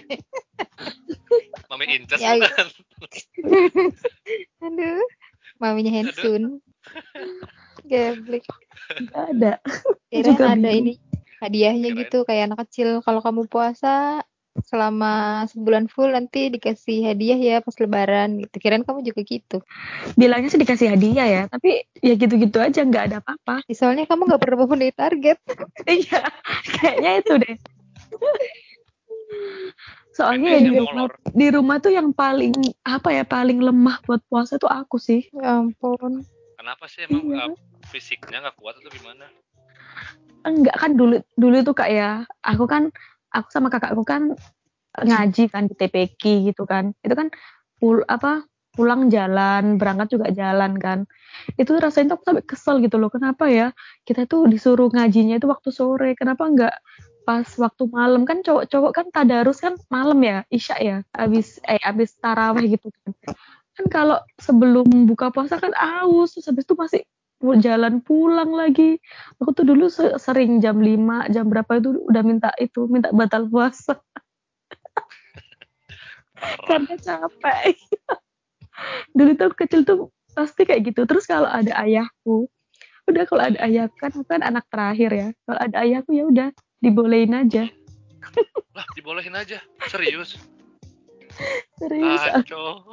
mami 1.72 1.86
incest 1.90 2.20
Ya, 2.22 2.36
bukan 2.36 2.68
Aduh, 4.68 5.02
maminya 5.58 5.92
Hensun. 5.92 6.60
Geblek. 7.86 8.44
nggak 9.00 9.26
ada 9.34 9.54
Kira 10.12 10.32
ada 10.36 10.56
bingung. 10.58 10.92
ini 10.92 10.94
hadiahnya 11.40 11.90
Kirain. 11.90 12.00
gitu 12.04 12.18
kayak 12.28 12.52
anak 12.52 12.68
kecil. 12.68 13.00
Kalau 13.00 13.24
kamu 13.24 13.48
puasa 13.48 14.22
selama 14.70 15.12
sebulan 15.50 15.90
full 15.90 16.14
nanti 16.14 16.54
dikasih 16.54 17.10
hadiah 17.10 17.36
ya 17.36 17.58
pas 17.60 17.74
lebaran 17.76 18.38
gitu. 18.38 18.56
Kirain 18.62 18.86
kamu 18.86 19.02
juga 19.02 19.26
gitu. 19.26 19.58
bilangnya 20.14 20.54
sih 20.54 20.62
dikasih 20.62 20.94
hadiah 20.94 21.26
ya 21.26 21.42
tapi 21.50 21.82
ya 22.00 22.14
gitu-gitu 22.14 22.62
aja 22.62 22.86
nggak 22.86 23.04
ada 23.10 23.18
apa-apa 23.20 23.66
Soalnya 23.74 24.06
kamu 24.06 24.30
nggak 24.30 24.42
pernah 24.42 24.58
memenuhi 24.62 24.94
target. 24.94 25.38
iya 25.90 26.22
kayaknya 26.78 27.12
itu 27.20 27.34
deh 27.36 27.56
soalnya 30.12 30.58
ya 30.58 30.62
di 30.68 30.72
rumah 30.76 31.08
di 31.32 31.48
rumah 31.48 31.78
tuh 31.80 31.94
yang 31.96 32.12
paling 32.12 32.52
apa 32.84 33.10
ya 33.14 33.24
paling 33.24 33.64
lemah 33.64 34.04
buat 34.04 34.20
puasa 34.28 34.60
tuh 34.60 34.68
aku 34.68 35.00
sih 35.00 35.24
Ya 35.32 35.64
ampun. 35.64 36.28
kenapa 36.60 36.92
sih 36.92 37.08
emang 37.08 37.24
Iya. 37.24 37.46
eh, 37.48 37.56
fisiknya 37.88 38.44
nggak 38.44 38.58
kuat 38.60 38.76
atau 38.84 38.92
gimana 38.92 39.26
enggak 40.44 40.76
kan 40.76 40.92
dulu 40.96 41.24
dulu 41.40 41.58
tuh 41.64 41.72
kak 41.72 41.88
ya 41.88 42.28
aku 42.44 42.68
kan 42.68 42.92
aku 43.32 43.48
sama 43.48 43.72
kakakku 43.72 44.04
kan 44.04 44.36
ngaji 45.06 45.44
kan 45.52 45.64
di 45.70 45.76
TPQ 45.78 46.22
gitu 46.52 46.64
kan. 46.68 46.92
Itu 47.04 47.16
kan 47.16 47.28
pul 47.80 48.04
apa 48.08 48.44
pulang 48.76 49.12
jalan 49.12 49.76
berangkat 49.76 50.16
juga 50.16 50.28
jalan 50.32 50.80
kan. 50.80 51.04
Itu 51.60 51.76
rasanya 51.76 52.16
tuh 52.16 52.24
sampai 52.26 52.46
kesel 52.48 52.76
gitu 52.84 52.96
loh 52.96 53.12
kenapa 53.12 53.52
ya 53.52 53.76
kita 54.08 54.24
tuh 54.30 54.48
disuruh 54.48 54.88
ngajinya 54.92 55.40
itu 55.40 55.48
waktu 55.52 55.70
sore 55.74 56.16
kenapa 56.16 56.48
enggak 56.48 56.76
pas 57.28 57.46
waktu 57.60 57.84
malam? 57.92 58.24
Kan 58.24 58.42
cowok-cowok 58.46 58.92
kan 58.96 59.06
tadarus 59.12 59.60
kan 59.60 59.76
malam 59.92 60.20
ya 60.24 60.48
isya 60.48 60.76
ya 60.80 60.98
abis 61.12 61.60
eh 61.68 61.82
abis 61.84 62.16
taraweh 62.24 62.66
gitu 62.78 62.88
kan. 63.04 63.12
Kan 63.76 63.86
kalau 63.92 64.18
sebelum 64.40 64.88
buka 65.08 65.32
puasa 65.32 65.60
kan 65.60 65.72
aus 65.76 66.36
terus 66.36 66.48
habis 66.48 66.64
itu 66.68 66.76
masih 66.76 67.02
jalan 67.60 68.04
pulang 68.04 68.52
lagi. 68.52 69.00
Aku 69.40 69.56
tuh 69.56 69.64
dulu 69.64 69.88
se- 69.88 70.16
sering 70.20 70.60
jam 70.60 70.80
5 70.80 71.28
jam 71.32 71.48
berapa 71.48 71.80
itu 71.80 71.96
udah 72.08 72.24
minta 72.24 72.50
itu 72.60 72.88
minta 72.92 73.12
batal 73.16 73.48
puasa 73.48 73.96
karena 76.68 76.94
capek. 77.00 77.76
Dulu 79.18 79.32
tuh 79.36 79.52
kecil 79.56 79.82
tuh 79.84 80.10
pasti 80.34 80.64
kayak 80.64 80.94
gitu. 80.94 81.04
Terus 81.04 81.28
kalau 81.28 81.50
ada 81.50 81.74
ayahku 81.84 82.48
udah 83.10 83.26
kalau 83.26 83.42
ada 83.42 83.58
ayahku 83.66 83.96
kan 83.98 84.14
aku 84.14 84.26
kan 84.28 84.42
anak 84.46 84.66
terakhir 84.70 85.12
ya. 85.12 85.28
Kalau 85.44 85.60
ada 85.60 85.76
ayahku 85.82 86.12
ya 86.14 86.24
udah 86.30 86.50
dibolehin 86.80 87.34
aja. 87.36 87.68
Lah 88.78 88.86
dibolehin 88.94 89.36
aja? 89.36 89.60
Serius? 89.90 90.38
Serius. 91.80 92.22
Aco. 92.36 92.86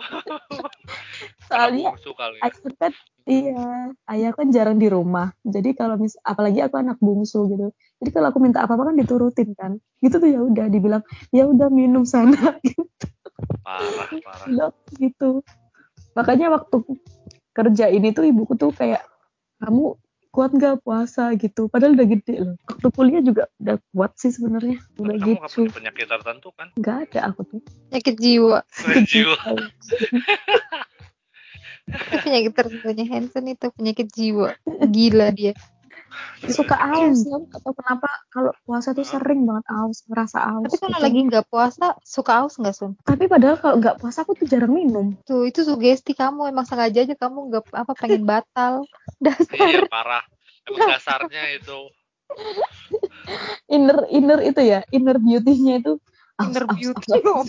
soalnya 1.46 1.94
ya. 1.94 2.42
ayahku 2.42 2.74
kan 2.74 2.92
iya 3.26 3.94
ayah 4.10 4.30
kan 4.34 4.50
jarang 4.50 4.78
di 4.78 4.90
rumah. 4.90 5.30
Jadi 5.46 5.74
kalau 5.78 5.98
mis 5.98 6.18
apalagi 6.26 6.62
aku 6.62 6.78
anak 6.78 6.98
bungsu 6.98 7.46
gitu. 7.50 7.70
Jadi 8.02 8.10
kalau 8.10 8.30
aku 8.34 8.38
minta 8.42 8.62
apa 8.62 8.74
apa 8.74 8.90
kan 8.90 8.96
diturutin 8.98 9.54
kan. 9.54 9.78
Gitu 10.02 10.18
tuh 10.18 10.30
ya 10.30 10.40
udah 10.42 10.66
dibilang 10.70 11.02
ya 11.30 11.46
udah 11.46 11.70
minum 11.70 12.02
sana 12.02 12.58
parah 13.66 14.08
parah. 14.26 14.70
Gitu. 14.94 15.42
Makanya 16.14 16.46
waktu 16.54 16.76
kerja 17.50 17.90
ini 17.90 18.14
tuh 18.14 18.30
ibuku 18.30 18.54
tuh 18.54 18.70
kayak 18.70 19.02
kamu 19.58 19.98
kuat 20.30 20.52
nggak 20.52 20.84
puasa? 20.84 21.32
gitu. 21.34 21.66
Padahal 21.66 21.96
udah 21.98 22.06
gede 22.06 22.34
loh. 22.44 22.56
Waktu 22.68 22.88
kuliah 22.92 23.22
juga 23.24 23.48
udah 23.58 23.76
kuat 23.90 24.12
sih 24.20 24.30
sebenarnya. 24.30 24.78
Udah 25.00 25.16
kamu 25.18 25.34
nggak 25.42 25.50
gitu 25.50 25.56
punya 25.66 25.72
penyakit 25.74 26.06
tertentu 26.06 26.48
kan? 26.54 26.68
Nggak 26.78 26.96
ada 27.10 27.20
aku 27.32 27.40
tuh. 27.48 27.60
Penyakit 27.90 28.16
jiwa. 28.20 28.60
jiwa. 29.08 29.36
Penyakit 32.26 32.52
tertentunya. 32.52 33.04
Hansen 33.10 33.46
itu 33.48 33.66
penyakit 33.74 34.08
jiwa. 34.12 34.54
Gila 34.92 35.32
dia. 35.32 35.54
Suka 36.46 36.76
aus 36.92 37.24
atau 37.26 37.72
kenapa 37.72 38.08
kalau 38.28 38.52
puasa 38.62 38.92
tuh 38.92 39.02
sering 39.02 39.44
banget 39.44 39.66
aus 39.68 40.04
ngerasa 40.06 40.38
aus 40.38 40.68
Tapi 40.68 40.76
kalau 40.78 40.96
gitu. 40.96 41.04
lagi 41.04 41.20
nggak 41.26 41.46
puasa, 41.48 41.86
suka 42.02 42.32
aus 42.44 42.54
nggak 42.56 42.76
Sun? 42.76 42.92
tapi 43.02 43.24
padahal 43.26 43.56
kalau 43.56 43.76
nggak 43.78 43.96
puasa 43.98 44.22
aku 44.22 44.34
tuh 44.34 44.46
jarang 44.46 44.70
minum 44.70 45.16
Tuh 45.24 45.44
itu 45.44 45.62
sugesti 45.62 46.12
kamu 46.12 46.48
emang 46.48 46.64
sengaja 46.64 47.02
aja 47.02 47.14
kamu 47.14 47.50
nggak 47.50 47.62
apa 47.72 47.92
pengen 47.94 48.22
batal. 48.30 48.84
Dasar. 49.18 49.56
iya 49.56 49.84
parah 49.86 50.22
emang 50.66 50.88
dasarnya 50.90 51.42
itu 51.56 51.78
inner 53.70 54.02
inner 54.10 54.40
itu 54.42 54.60
ya 54.60 54.80
inner 54.90 55.16
beauty-nya 55.16 55.78
itu 55.78 55.92
aus, 56.36 56.46
Inner 56.46 56.64
aus, 56.66 56.74
beauty. 56.76 57.10
aus, 57.22 57.24
aus. 57.24 57.48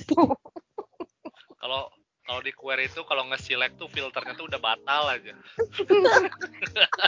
kalau 1.58 1.82
kalau 2.24 2.44
di 2.44 2.52
query 2.52 2.86
itu 2.86 3.02
kalau 3.04 3.24
nge-select 3.28 3.80
tuh 3.80 3.88
filternya 3.88 4.36
tuh 4.36 4.46
udah 4.46 4.60
batal 4.60 5.04
aja 5.10 5.32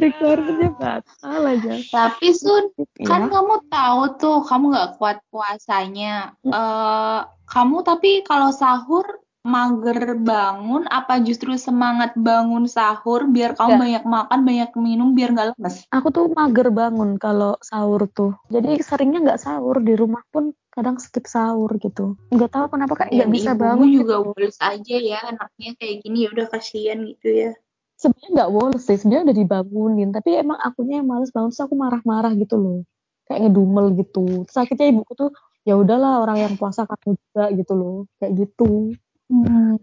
requirementnya 0.00 0.70
batal 0.74 1.40
aja. 1.44 1.74
Tapi 1.92 2.28
Sun, 2.32 2.72
kan 3.04 3.28
ya 3.28 3.32
kamu 3.32 3.54
tahu 3.68 4.00
tuh 4.16 4.38
kamu 4.48 4.64
nggak 4.72 4.90
kuat 4.96 5.18
puasanya. 5.28 6.34
Eh, 6.42 7.20
kamu 7.50 7.76
tapi 7.84 8.24
kalau 8.24 8.50
sahur 8.50 9.20
mager 9.40 10.20
bangun 10.20 10.84
apa 10.92 11.16
justru 11.24 11.56
semangat 11.56 12.12
bangun 12.12 12.68
sahur 12.68 13.24
biar 13.24 13.56
kamu 13.56 13.72
Enggak. 13.72 13.80
banyak 13.80 14.04
makan 14.04 14.40
banyak 14.44 14.70
minum 14.76 15.08
biar 15.16 15.32
nggak 15.32 15.48
lemes? 15.56 15.76
Aku 15.88 16.12
tuh 16.12 16.28
mager 16.36 16.68
bangun 16.68 17.16
kalau 17.16 17.56
sahur 17.64 18.04
tuh. 18.12 18.36
Jadi 18.52 18.84
seringnya 18.84 19.24
nggak 19.24 19.40
sahur 19.40 19.80
di 19.80 19.96
rumah 19.96 20.20
pun 20.28 20.52
kadang 20.70 21.00
skip 21.00 21.24
sahur 21.24 21.72
gitu. 21.80 22.20
Nggak 22.28 22.52
tahu 22.52 22.66
kenapa 22.76 22.94
kayak 23.00 23.10
nggak 23.16 23.28
dan 23.32 23.36
bisa 23.36 23.52
bangun 23.56 23.88
juga 23.90 24.20
gitu. 24.20 24.28
woles 24.36 24.56
aja 24.60 24.96
ya 25.00 25.18
anaknya 25.24 25.70
kayak 25.80 25.96
gini 26.04 26.18
ya 26.24 26.28
udah 26.36 26.46
kasihan 26.52 26.98
gitu 27.08 27.28
ya 27.28 27.52
sebenarnya 28.00 28.30
nggak 28.32 28.50
woles 28.50 28.82
sih 28.88 28.96
sebenarnya 28.96 29.30
udah 29.30 29.36
dibangunin 29.36 30.08
tapi 30.08 30.40
emang 30.40 30.56
akunya 30.56 31.04
yang 31.04 31.08
males 31.12 31.28
bangun 31.28 31.52
terus 31.52 31.60
aku 31.60 31.76
marah-marah 31.76 32.32
gitu 32.32 32.56
loh 32.56 32.80
kayak 33.28 33.44
ngedumel 33.44 33.92
gitu 34.00 34.48
terus 34.48 34.56
akhirnya 34.56 34.88
ibuku 34.88 35.12
tuh 35.12 35.30
ya 35.68 35.76
udahlah 35.76 36.24
orang 36.24 36.40
yang 36.40 36.54
puasa 36.56 36.88
kamu 36.88 37.20
juga 37.20 37.44
gitu 37.52 37.72
loh 37.76 37.96
kayak 38.16 38.32
gitu 38.40 38.96
hmm. 39.28 39.76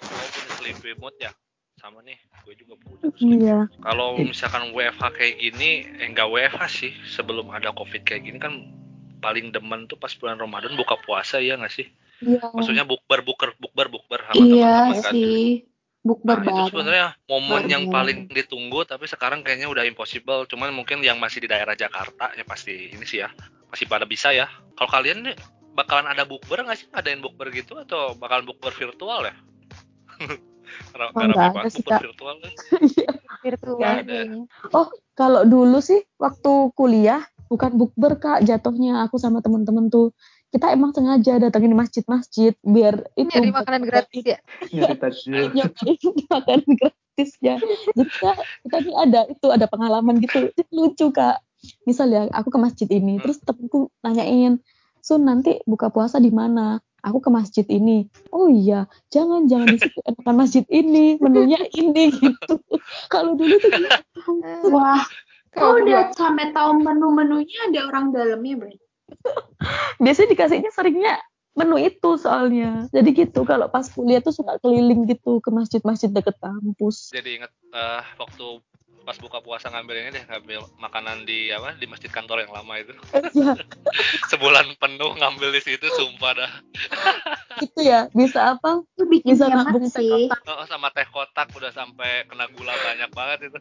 Ya. 1.18 1.32
Sama 1.78 2.02
nih, 2.02 2.18
gue 2.44 2.58
juga 2.58 2.74
punya. 2.82 3.08
iya 3.22 3.60
Kalau 3.80 4.18
misalkan 4.18 4.74
WFH 4.74 5.04
kayak 5.14 5.36
gini, 5.38 5.86
eh 6.02 6.10
enggak 6.10 6.28
WFH 6.28 6.62
sih. 6.68 6.92
Sebelum 7.06 7.54
ada 7.54 7.70
COVID 7.72 8.02
kayak 8.02 8.28
gini 8.28 8.42
kan 8.42 8.66
paling 9.22 9.54
demen 9.54 9.86
tuh 9.86 9.96
pas 9.96 10.12
bulan 10.18 10.42
Ramadan 10.42 10.74
buka 10.74 10.98
puasa 11.06 11.38
ya 11.38 11.56
nggak 11.56 11.72
sih? 11.72 11.88
iya 12.26 12.50
Maksudnya 12.50 12.82
bukber, 12.82 13.22
buker, 13.22 13.54
bukber, 13.62 13.88
bukber 13.94 14.20
sama 14.26 14.42
Iya 14.42 14.74
teman-teman 14.90 15.06
kan. 15.06 15.14
sih. 15.14 15.48
Bukber 16.08 16.39
Nah, 16.39 16.48
itu 16.48 16.62
sebenarnya 16.72 17.08
momen 17.28 17.67
yang 17.67 17.84
paling 17.91 18.32
ditunggu 18.32 18.88
tapi 18.88 19.06
sekarang 19.06 19.43
kayaknya 19.43 19.67
udah 19.67 19.84
impossible. 19.84 20.48
Cuman 20.48 20.72
mungkin 20.72 21.04
yang 21.04 21.20
masih 21.20 21.43
di 21.43 21.52
daerah 21.52 21.76
Jakarta 21.76 22.32
ya 22.32 22.48
pasti 22.48 22.96
ini 22.96 23.04
sih 23.04 23.20
ya. 23.20 23.30
Masih 23.67 23.86
pada 23.91 24.08
bisa 24.08 24.32
ya. 24.32 24.48
Kalau 24.80 24.88
kalian 24.88 25.28
nih 25.28 25.36
bakalan 25.76 26.08
ada 26.08 26.24
bukber 26.24 26.63
nggak 26.63 26.80
sih? 26.80 26.88
Ngadain 26.96 27.20
bukber 27.20 27.52
gitu 27.52 27.76
atau 27.76 28.15
bakalan 28.15 28.48
bukber 28.48 28.72
virtual 28.72 29.28
ya? 29.28 29.36
Ra- 30.98 31.12
Oh, 31.15 31.20
rame 31.24 31.36
nggak 31.36 31.52
ada 31.56 31.70
sih, 31.72 31.84
Kak. 31.84 32.02
virtual 32.04 32.36
kan? 32.39 32.54
Virtual 33.46 33.80
ada. 34.04 34.20
Oh, 34.74 34.89
kalau 35.15 35.46
dulu 35.48 35.80
sih 35.80 36.04
waktu 36.20 36.74
kuliah 36.76 37.24
bukan 37.48 37.80
bukber 37.80 38.20
Kak 38.20 38.43
jatuhnya 38.43 39.08
aku 39.08 39.15
sama 39.22 39.39
temen-temen 39.39 39.88
tuh. 39.88 40.12
Kita 40.58 40.74
emang 40.74 40.89
sengaja 40.89 41.38
datangin 41.38 41.78
masjid-masjid 41.78 42.58
biar 42.65 43.06
itu 43.13 43.30
Nyari 43.30 43.54
makanan 43.54 43.86
gratis 43.86 44.26
ya. 44.26 44.41
Nyari 44.74 44.98
takjil. 44.98 45.54
makanan 46.34 46.65
gratisnya. 46.74 47.56
Jadi 47.62 48.10
kita, 48.10 48.32
kita 48.65 48.78
nih 48.82 48.96
ada 48.98 49.22
itu 49.30 49.48
ada 49.54 49.70
pengalaman 49.70 50.17
gitu. 50.17 50.50
Lucu 50.74 51.13
Kak. 51.13 51.46
Misal 51.86 52.10
ya 52.10 52.26
aku 52.34 52.50
ke 52.50 52.58
masjid 52.58 52.89
ini, 52.89 53.22
terus 53.22 53.38
temenku 53.38 53.93
nanyain, 54.02 54.58
"Sun 54.98 55.30
nanti 55.30 55.62
buka 55.70 55.93
puasa 55.93 56.17
di 56.17 56.34
mana?" 56.34 56.82
Aku 57.06 57.22
ke 57.22 57.30
masjid 57.30 57.63
ini. 57.70 58.10
Oh 58.34 58.50
iya, 58.50 58.89
jangan 59.13 59.46
jangan 59.46 59.70
di 59.70 59.78
situ 59.78 60.02
enakan 60.10 60.41
masjid 60.41 60.65
ini, 60.74 61.22
menunya 61.22 61.62
ini 61.78 62.10
gitu. 62.17 62.58
Kalau 63.13 63.38
dulu 63.38 63.62
tuh 63.62 63.70
gitu. 63.70 63.93
Wah, 64.74 65.06
Kalau 65.54 65.78
kok 65.78 65.86
udah 65.86 66.02
sampai 66.17 66.50
tahu 66.50 66.82
menu-menunya 66.82 67.70
ada 67.70 67.80
orang 67.93 68.10
dalamnya 68.10 68.58
berarti. 68.58 68.87
biasanya 70.04 70.30
dikasihnya 70.34 70.72
seringnya 70.74 71.17
menu 71.58 71.82
itu 71.82 72.22
soalnya. 72.22 72.86
Jadi 72.93 73.10
gitu 73.17 73.41
kalau 73.41 73.65
pas 73.67 73.89
kuliah 73.89 74.22
tuh 74.22 74.32
suka 74.32 74.62
keliling 74.62 75.10
gitu 75.10 75.41
ke 75.41 75.50
masjid-masjid 75.50 76.13
deket 76.13 76.38
kampus. 76.38 77.10
Jadi 77.10 77.41
inget 77.41 77.52
eh, 77.74 78.04
waktu 78.22 78.62
pas 79.08 79.15
buka 79.15 79.39
puasa 79.39 79.72
ngambil 79.72 79.96
ini 80.04 80.10
deh 80.12 80.24
ngambil 80.28 80.67
makanan 80.76 81.24
di 81.24 81.48
apa 81.48 81.80
di 81.80 81.88
masjid 81.88 82.12
kantor 82.12 82.43
yang 82.43 82.52
lama 82.52 82.76
itu 82.76 82.91
ya, 83.32 83.56
sebulan 84.32 84.76
penuh 84.76 85.15
ngambil 85.15 85.56
di 85.56 85.62
situ 85.63 85.88
sumpah 85.96 86.36
dah 86.36 86.52
gitu 87.63 87.80
ya. 87.82 88.06
Bisa 88.13 88.54
apa? 88.54 88.86
Itu 88.93 89.10
bikin 89.10 89.34
Bisa 89.34 89.50
nabung 89.50 89.88
teh 89.89 89.98
sih. 89.98 90.30
kotak. 90.30 90.41
Oh, 90.46 90.65
sama 90.70 90.93
teh 90.93 91.08
kotak 91.10 91.48
udah 91.56 91.72
sampai 91.74 92.28
kena 92.30 92.46
gula 92.54 92.76
banyak 92.76 93.10
banget 93.15 93.50
itu 93.50 93.58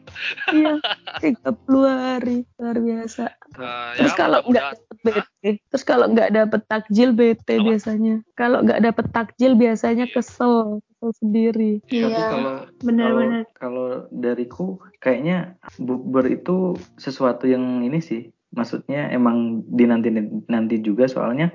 Iya, 0.53 0.73
30 1.23 1.87
hari 1.87 2.37
luar 2.59 2.77
biasa. 2.77 3.23
Eh, 3.57 3.91
Terus 3.97 4.13
ya, 4.13 4.17
kalau 4.19 4.39
nggak 4.45 4.71
bete, 5.01 5.49
terus 5.71 5.83
kalau 5.87 6.05
nggak 6.13 6.29
dapet 6.29 6.61
takjil 6.69 7.09
bete 7.15 7.57
Apa? 7.57 7.65
biasanya. 7.65 8.15
Kalau 8.37 8.61
nggak 8.61 8.81
dapet 8.85 9.05
takjil 9.09 9.51
biasanya 9.57 10.05
Iya. 10.05 10.13
kesel, 10.13 10.83
kesel 10.97 11.13
sendiri. 11.21 11.71
Tapi 11.85 11.93
Iya, 11.93 12.25
kalau 12.33 12.53
benar-benar. 12.81 13.43
kalau 13.53 13.53
kalau 13.53 13.87
dariku 14.09 14.65
kayaknya 14.97 15.53
bukber 15.77 16.25
itu 16.33 16.73
sesuatu 16.97 17.45
yang 17.45 17.85
ini 17.85 18.01
sih. 18.01 18.33
Maksudnya 18.49 19.13
emang 19.13 19.61
dinanti 19.69 20.09
nanti 20.49 20.81
juga 20.81 21.05
soalnya 21.05 21.53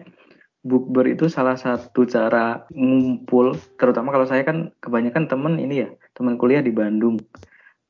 bukber 0.62 1.10
itu 1.10 1.26
salah 1.26 1.58
satu 1.58 2.06
cara 2.06 2.62
ngumpul 2.70 3.58
terutama 3.74 4.14
kalau 4.14 4.30
saya 4.30 4.46
kan 4.46 4.70
kebanyakan 4.78 5.26
temen 5.26 5.58
ini 5.58 5.82
ya 5.82 5.88
teman 6.14 6.38
kuliah 6.38 6.62
di 6.62 6.70
Bandung 6.70 7.18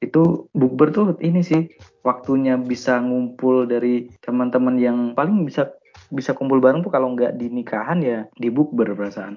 itu 0.00 0.48
bukber 0.56 0.88
tuh 0.88 1.06
ini 1.20 1.44
sih 1.44 1.68
waktunya 2.00 2.56
bisa 2.56 2.96
ngumpul 3.04 3.68
dari 3.68 4.08
teman-teman 4.24 4.80
yang 4.80 4.98
paling 5.12 5.44
bisa 5.44 5.68
bisa 6.08 6.32
kumpul 6.32 6.64
bareng 6.64 6.80
tuh 6.80 6.88
kalau 6.88 7.12
nggak 7.12 7.36
di 7.36 7.52
nikahan 7.52 8.00
ya 8.00 8.24
di 8.40 8.48
bukber 8.48 8.96
perasaan 8.96 9.36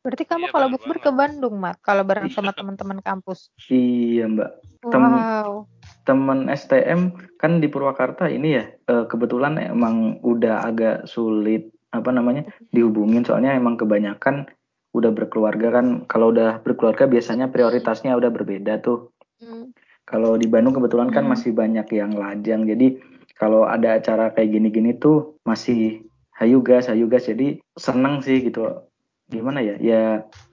Berarti 0.00 0.24
kamu 0.24 0.48
Iya, 0.48 0.52
kalau 0.52 0.68
bukber 0.70 0.96
banget. 0.96 1.04
ke 1.04 1.10
Bandung, 1.12 1.54
Mat. 1.56 1.76
Kalau 1.78 2.02
bareng 2.02 2.32
sama 2.32 2.50
teman-teman 2.50 3.00
kampus. 3.00 3.52
iya 3.68 4.24
mbak 4.24 4.50
Tem- 4.82 4.96
Wow. 5.12 5.68
temen 6.02 6.48
STM 6.48 7.00
kan 7.36 7.60
di 7.60 7.68
Purwakarta 7.68 8.24
ini 8.26 8.48
ya 8.50 8.64
eh, 8.66 9.04
kebetulan 9.06 9.60
emang 9.60 9.96
udah 10.20 10.64
agak 10.64 11.04
sulit 11.04 11.68
apa 11.90 12.08
namanya 12.08 12.42
dihubungin 12.70 13.20
soalnya 13.20 13.52
emang 13.52 13.76
kebanyakan 13.76 14.48
udah 14.90 15.12
berkeluarga 15.12 15.70
kan 15.70 15.86
kalau 16.06 16.32
udah 16.32 16.58
berkeluarga 16.58 17.04
biasanya 17.04 17.46
prioritasnya 17.46 18.16
udah 18.16 18.26
berbeda 18.28 18.80
tuh 18.80 19.12
Hmm. 19.36 19.70
kalau 20.02 20.34
di 20.34 20.44
Bandung 20.44 20.72
kebetulan 20.72 21.08
kan 21.08 21.24
Hmm. 21.24 21.32
masih 21.32 21.52
banyak 21.52 21.86
yang 21.90 22.12
lajang 22.12 22.64
jadi 22.64 22.96
kalau 23.34 23.64
ada 23.64 23.94
acara 23.94 24.28
kayak 24.30 24.50
gini-gini 24.50 24.92
tuh 24.94 25.36
masih 25.42 26.00
hayu 26.32 26.60
gas 26.60 26.88
hayu 26.88 27.04
gas 27.06 27.24
jadi 27.24 27.60
seneng 27.74 28.20
sih 28.20 28.40
gitu 28.42 28.88
gimana 29.30 29.62
ya? 29.62 29.78
Ya 29.78 30.02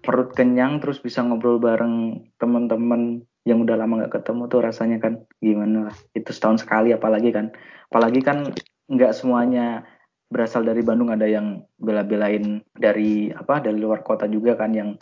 perut 0.05 0.31
kenyang 0.37 0.79
terus 0.79 1.01
bisa 1.01 1.25
ngobrol 1.25 1.57
bareng 1.57 2.29
teman-teman 2.37 3.25
yang 3.43 3.65
udah 3.65 3.75
lama 3.79 4.05
nggak 4.05 4.21
ketemu 4.21 4.43
tuh 4.47 4.61
rasanya 4.61 4.97
kan 5.01 5.13
gimana 5.41 5.91
lah. 5.91 5.95
Itu 6.13 6.31
setahun 6.31 6.63
sekali 6.63 6.93
apalagi 6.93 7.33
kan. 7.33 7.51
Apalagi 7.89 8.21
kan 8.21 8.53
nggak 8.87 9.11
semuanya 9.17 9.83
berasal 10.29 10.61
dari 10.63 10.85
Bandung. 10.85 11.09
Ada 11.09 11.25
yang 11.25 11.65
bela-belain 11.81 12.61
dari 12.77 13.33
apa 13.33 13.59
dari 13.59 13.81
luar 13.81 14.05
kota 14.05 14.29
juga 14.29 14.53
kan 14.53 14.71
yang 14.77 14.95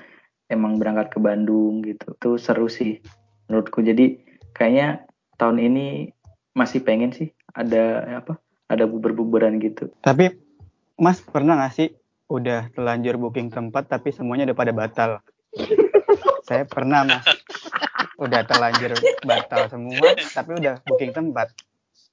emang 0.48 0.80
berangkat 0.80 1.12
ke 1.12 1.20
Bandung 1.20 1.84
gitu. 1.84 2.16
Tuh 2.18 2.40
seru 2.40 2.72
sih 2.72 3.04
menurutku. 3.52 3.84
Jadi 3.84 4.24
kayaknya 4.56 5.04
tahun 5.36 5.60
ini 5.60 6.16
masih 6.56 6.82
pengen 6.88 7.12
sih 7.12 7.36
ada 7.52 8.08
apa 8.24 8.40
ada 8.72 8.88
buber-buberan 8.88 9.60
gitu. 9.60 9.92
Tapi 10.02 10.32
Mas 10.96 11.20
pernah 11.20 11.60
nggak 11.60 11.74
sih 11.76 11.90
udah 12.26 12.74
telanjur 12.74 13.22
booking 13.22 13.54
tempat 13.54 13.86
tapi 13.86 14.10
semuanya 14.10 14.50
udah 14.50 14.58
pada 14.58 14.74
batal? 14.74 15.10
Saya 16.46 16.66
pernah 16.66 17.06
Mas. 17.06 17.26
Udah 18.16 18.48
terlanjur 18.48 18.96
batal 19.28 19.68
semua 19.68 20.16
tapi 20.34 20.58
udah 20.58 20.82
booking 20.88 21.12
tempat. 21.14 21.52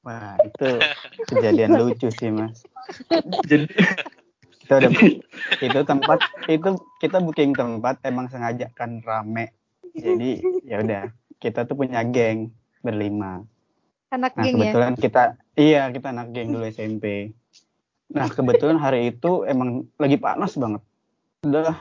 Wah 0.03 0.35
itu 0.43 0.83
kejadian 1.31 1.79
lucu 1.79 2.11
sih 2.11 2.31
Mas. 2.33 2.67
jadi 3.47 3.71
Kita 4.63 4.79
udah 4.79 4.93
itu 5.59 5.81
tempat 5.83 6.19
itu 6.47 6.71
kita 7.03 7.19
booking 7.19 7.53
tempat 7.53 7.99
emang 8.07 8.31
sengaja 8.31 8.71
kan 8.73 9.03
rame. 9.03 9.51
Jadi 9.93 10.41
ya 10.65 10.81
udah 10.81 11.11
kita 11.43 11.67
tuh 11.67 11.75
punya 11.75 12.01
geng 12.07 12.55
berlima. 12.81 13.43
Anak 14.15 14.39
Nah 14.39 14.45
geng 14.47 14.57
ya. 14.63 14.71
kebetulan 14.71 14.95
kita 14.95 15.23
iya 15.59 15.83
kita 15.91 16.15
anak 16.15 16.31
geng 16.31 16.55
dulu 16.55 16.65
SMP. 16.71 17.35
Nah 18.13 18.29
kebetulan 18.29 18.77
hari 18.77 19.11
itu 19.11 19.45
emang 19.45 19.89
lagi 19.97 20.17
panas 20.17 20.53
banget. 20.55 20.83
Udah 21.43 21.77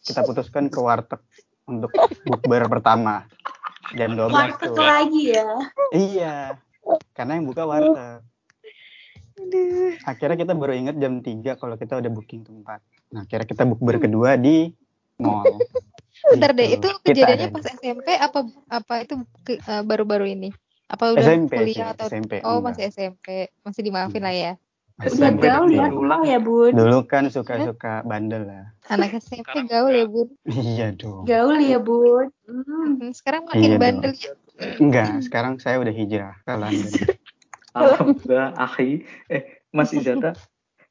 kita 0.00 0.20
putuskan 0.22 0.66
ke 0.66 0.78
warteg 0.78 1.20
untuk 1.64 1.92
bukber 2.24 2.64
pertama 2.66 3.26
jam 3.92 4.14
12 4.14 4.30
Warteg 4.30 4.70
tuh. 4.70 4.82
lagi 4.82 5.22
ya. 5.30 5.48
Iya. 5.92 6.34
Karena 7.12 7.36
yang 7.36 7.46
buka 7.46 7.62
warteg. 7.62 8.22
Akhirnya 10.02 10.36
kita 10.36 10.52
baru 10.52 10.72
inget 10.72 10.96
jam 10.96 11.20
3 11.20 11.28
kalau 11.54 11.76
kita 11.76 12.00
udah 12.00 12.10
booking 12.10 12.42
tempat. 12.42 12.80
Nah 13.12 13.22
akhirnya 13.22 13.46
kita 13.46 13.62
bukber 13.64 14.00
kedua 14.00 14.34
di 14.34 14.72
mall. 15.18 15.60
Bentar 16.26 16.50
deh, 16.50 16.66
Gitu. 16.66 16.80
itu 16.80 16.88
kejadiannya 17.04 17.48
pas 17.52 17.64
SMP 17.68 18.08
apa 18.16 18.38
apa 18.66 18.94
itu 19.04 19.14
eh, 19.52 19.82
baru-baru 19.84 20.26
ini? 20.26 20.50
Apa 20.88 21.12
udah 21.12 21.22
SMP 21.22 21.52
sih, 21.52 21.76
kuliah 21.76 21.88
atau 21.92 22.06
SMP, 22.08 22.32
Oh, 22.40 22.58
enggak. 22.58 22.64
masih 22.72 22.82
SMP. 22.88 23.26
Masih 23.60 23.82
dimaafin 23.82 24.22
lah 24.22 24.34
ya. 24.34 24.52
Udah 24.96 25.28
gaul 25.36 25.68
ya, 25.68 25.92
kenal 25.92 26.22
ya, 26.24 26.38
Bun. 26.40 26.72
Dulu 26.72 27.04
kan 27.04 27.28
suka-suka 27.28 28.00
bandel 28.08 28.48
lah. 28.48 28.72
Anak 28.88 29.20
SMP 29.20 29.68
gaul 29.68 29.92
ya, 29.92 30.08
Bun. 30.08 30.28
Iya 30.48 30.96
dong. 30.96 31.28
Gaul 31.28 31.60
ya, 31.60 31.76
Bun. 31.76 32.32
Hmm. 32.48 33.12
Sekarang 33.12 33.44
makin 33.44 33.60
Iya 33.60 33.68
dong. 33.76 33.82
bandel 33.84 34.12
ya. 34.16 34.32
Enggak, 34.80 35.20
sekarang 35.20 35.60
saya 35.60 35.76
udah 35.84 35.92
hijrah 35.92 36.32
ke 36.40 36.52
London. 36.56 36.92
Alhamdulillah 37.76 38.56
akhi 38.56 39.04
eh 39.28 39.60
Mas 39.68 39.92
Izata 39.92 40.32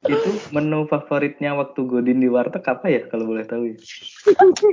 itu 0.06 0.30
menu 0.54 0.86
favoritnya 0.86 1.58
waktu 1.58 1.82
Godin 1.82 2.22
di 2.22 2.30
warteg 2.30 2.62
apa 2.62 2.86
ya 2.86 3.02
kalau 3.10 3.26
boleh 3.26 3.42
tahu 3.42 3.74
ya 3.74 3.78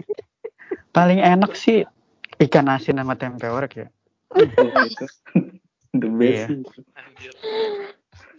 Paling 0.96 1.18
enak 1.18 1.58
sih 1.58 1.82
ikan 2.38 2.70
asin 2.70 3.02
sama 3.02 3.18
tempe 3.18 3.50
orek 3.50 3.82
ya. 3.82 3.88
Oh, 4.30 4.46
itu 4.46 5.06
the 6.02 6.10
best 6.14 6.54
Iya. 6.54 6.70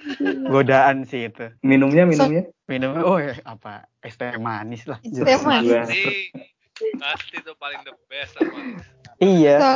Anjir. 0.04 0.50
Godaan 0.52 1.08
sih 1.08 1.32
itu. 1.32 1.48
minumnya 1.60 2.04
minumnya 2.04 2.44
Minumnya 2.64 3.02
oh 3.04 3.16
ya, 3.16 3.36
apa? 3.44 3.88
Es 4.00 4.16
teh 4.16 4.36
manis 4.36 4.84
lah. 4.84 5.00
Es 5.00 5.16
teh 5.16 5.38
manis. 5.40 5.68
Gua- 5.68 6.44
Pasti, 6.74 7.38
itu 7.38 7.52
paling 7.54 7.80
the 7.86 7.94
best 8.10 8.34
sama. 8.34 8.58
Iya, 9.16 9.56
So, 9.56 9.70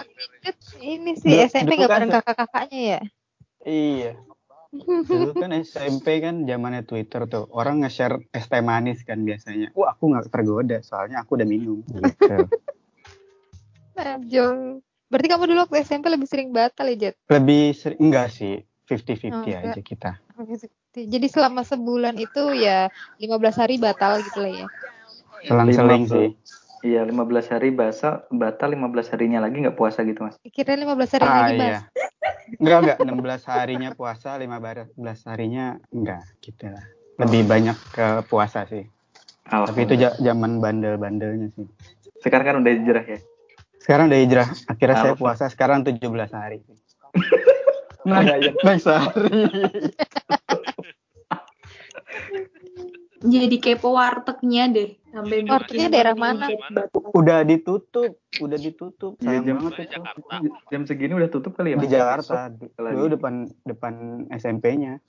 ini 0.82 1.14
sih 1.14 1.30
Dulu- 1.30 1.46
SMP 1.46 1.70
nggak 1.72 1.86
kan 1.86 1.94
bareng 1.94 2.10
kakak-kakaknya 2.10 2.80
ya? 2.82 3.00
iya. 3.62 4.12
Dulu 5.08 5.30
kan 5.32 5.50
SMP 5.54 6.18
kan 6.18 6.42
zamannya 6.42 6.82
Twitter 6.82 7.24
tuh. 7.24 7.46
Orang 7.48 7.80
nge-share 7.80 8.18
es 8.34 8.44
teh 8.44 8.60
manis 8.60 9.06
kan 9.06 9.22
biasanya. 9.22 9.70
Wah, 9.72 9.94
aku 9.94 10.10
nggak 10.10 10.28
tergoda 10.28 10.82
soalnya 10.82 11.22
aku 11.22 11.38
udah 11.38 11.46
minum 11.46 11.80
gitu. 11.86 12.34
Najong. 13.94 14.82
Berarti 15.08 15.26
kamu 15.26 15.44
dulu 15.48 15.58
waktu 15.64 15.76
SMP 15.80 16.12
lebih 16.12 16.28
sering 16.28 16.52
batal 16.52 16.84
ya, 16.84 16.96
Jet? 16.98 17.14
Lebih 17.32 17.72
sering 17.72 18.00
enggak 18.02 18.28
sih, 18.28 18.60
50-50 18.88 19.29
Oh, 19.31 19.44
aja 19.44 19.81
kita. 19.85 20.11
Jadi 20.96 21.27
selama 21.29 21.61
sebulan 21.62 22.16
itu 22.16 22.57
ya 22.57 22.88
15 23.20 23.61
hari 23.61 23.77
batal 23.77 24.24
gitu 24.24 24.40
lah 24.40 24.53
ya. 24.64 24.66
Selang-seling 25.44 26.05
sih. 26.09 26.29
Iya, 26.79 27.03
15 27.05 27.51
hari 27.51 27.74
basal, 27.74 28.22
batal 28.31 28.70
15 28.70 29.11
harinya 29.11 29.42
lagi 29.42 29.66
nggak 29.66 29.74
puasa 29.74 30.07
gitu, 30.07 30.22
Mas. 30.22 30.38
Kira 30.46 30.79
15 30.79 31.14
hari 31.18 31.24
Ah 31.27 31.35
lagi 31.35 31.53
iya. 31.53 31.59
bas. 31.59 31.79
Enggak 32.59 32.79
enggak 32.81 32.98
16 33.03 33.44
harinya 33.59 33.90
puasa, 33.98 34.31
15 34.38 35.29
harinya 35.29 35.64
enggak 35.90 36.22
gitu 36.40 36.64
lah. 36.70 36.85
Lebih 37.18 37.42
banyak 37.51 37.77
ke 37.92 38.07
puasa 38.31 38.62
sih. 38.70 38.87
Tapi 39.48 39.81
itu 39.85 39.94
zaman 40.22 40.62
bandel-bandelnya 40.62 41.51
sih. 41.59 41.66
Sekarang 42.22 42.46
kan 42.46 42.57
udah 42.62 42.72
hijrah 42.72 43.05
ya. 43.05 43.18
Sekarang 43.83 44.07
udah 44.07 44.20
hijrah. 44.22 44.46
Akhirnya 44.70 44.96
saya 45.03 45.14
puasa 45.18 45.44
sekarang 45.51 45.83
17 45.83 45.98
hari. 46.31 46.62
Nah, 48.08 48.24
iya. 48.24 48.52
Naik 48.64 48.80
sehari. 48.80 49.28
Jadi 53.18 53.56
kepo 53.58 53.98
wartegnya 53.98 54.70
deh. 54.70 54.94
Sampai 55.10 55.42
Wartegnya 55.42 55.88
daerah 55.90 56.14
mana? 56.14 56.46
Udah 57.10 57.42
ditutup, 57.42 58.14
udah 58.38 58.58
ditutup. 58.60 59.18
Iya, 59.18 59.40
Sayang 59.40 59.44
jam- 59.44 59.56
banget 59.58 59.72
Di 59.74 59.82
itu. 59.82 59.92
Jakarta. 59.98 60.34
Jam 60.70 60.82
segini 60.86 61.12
udah 61.16 61.30
tutup 61.32 61.52
kali 61.58 61.74
ya, 61.74 61.76
Di? 61.76 61.88
Jakarta. 61.90 62.38
Dulu 62.78 63.06
depan 63.10 63.34
depan 63.66 63.92
SMP-nya. 64.30 65.02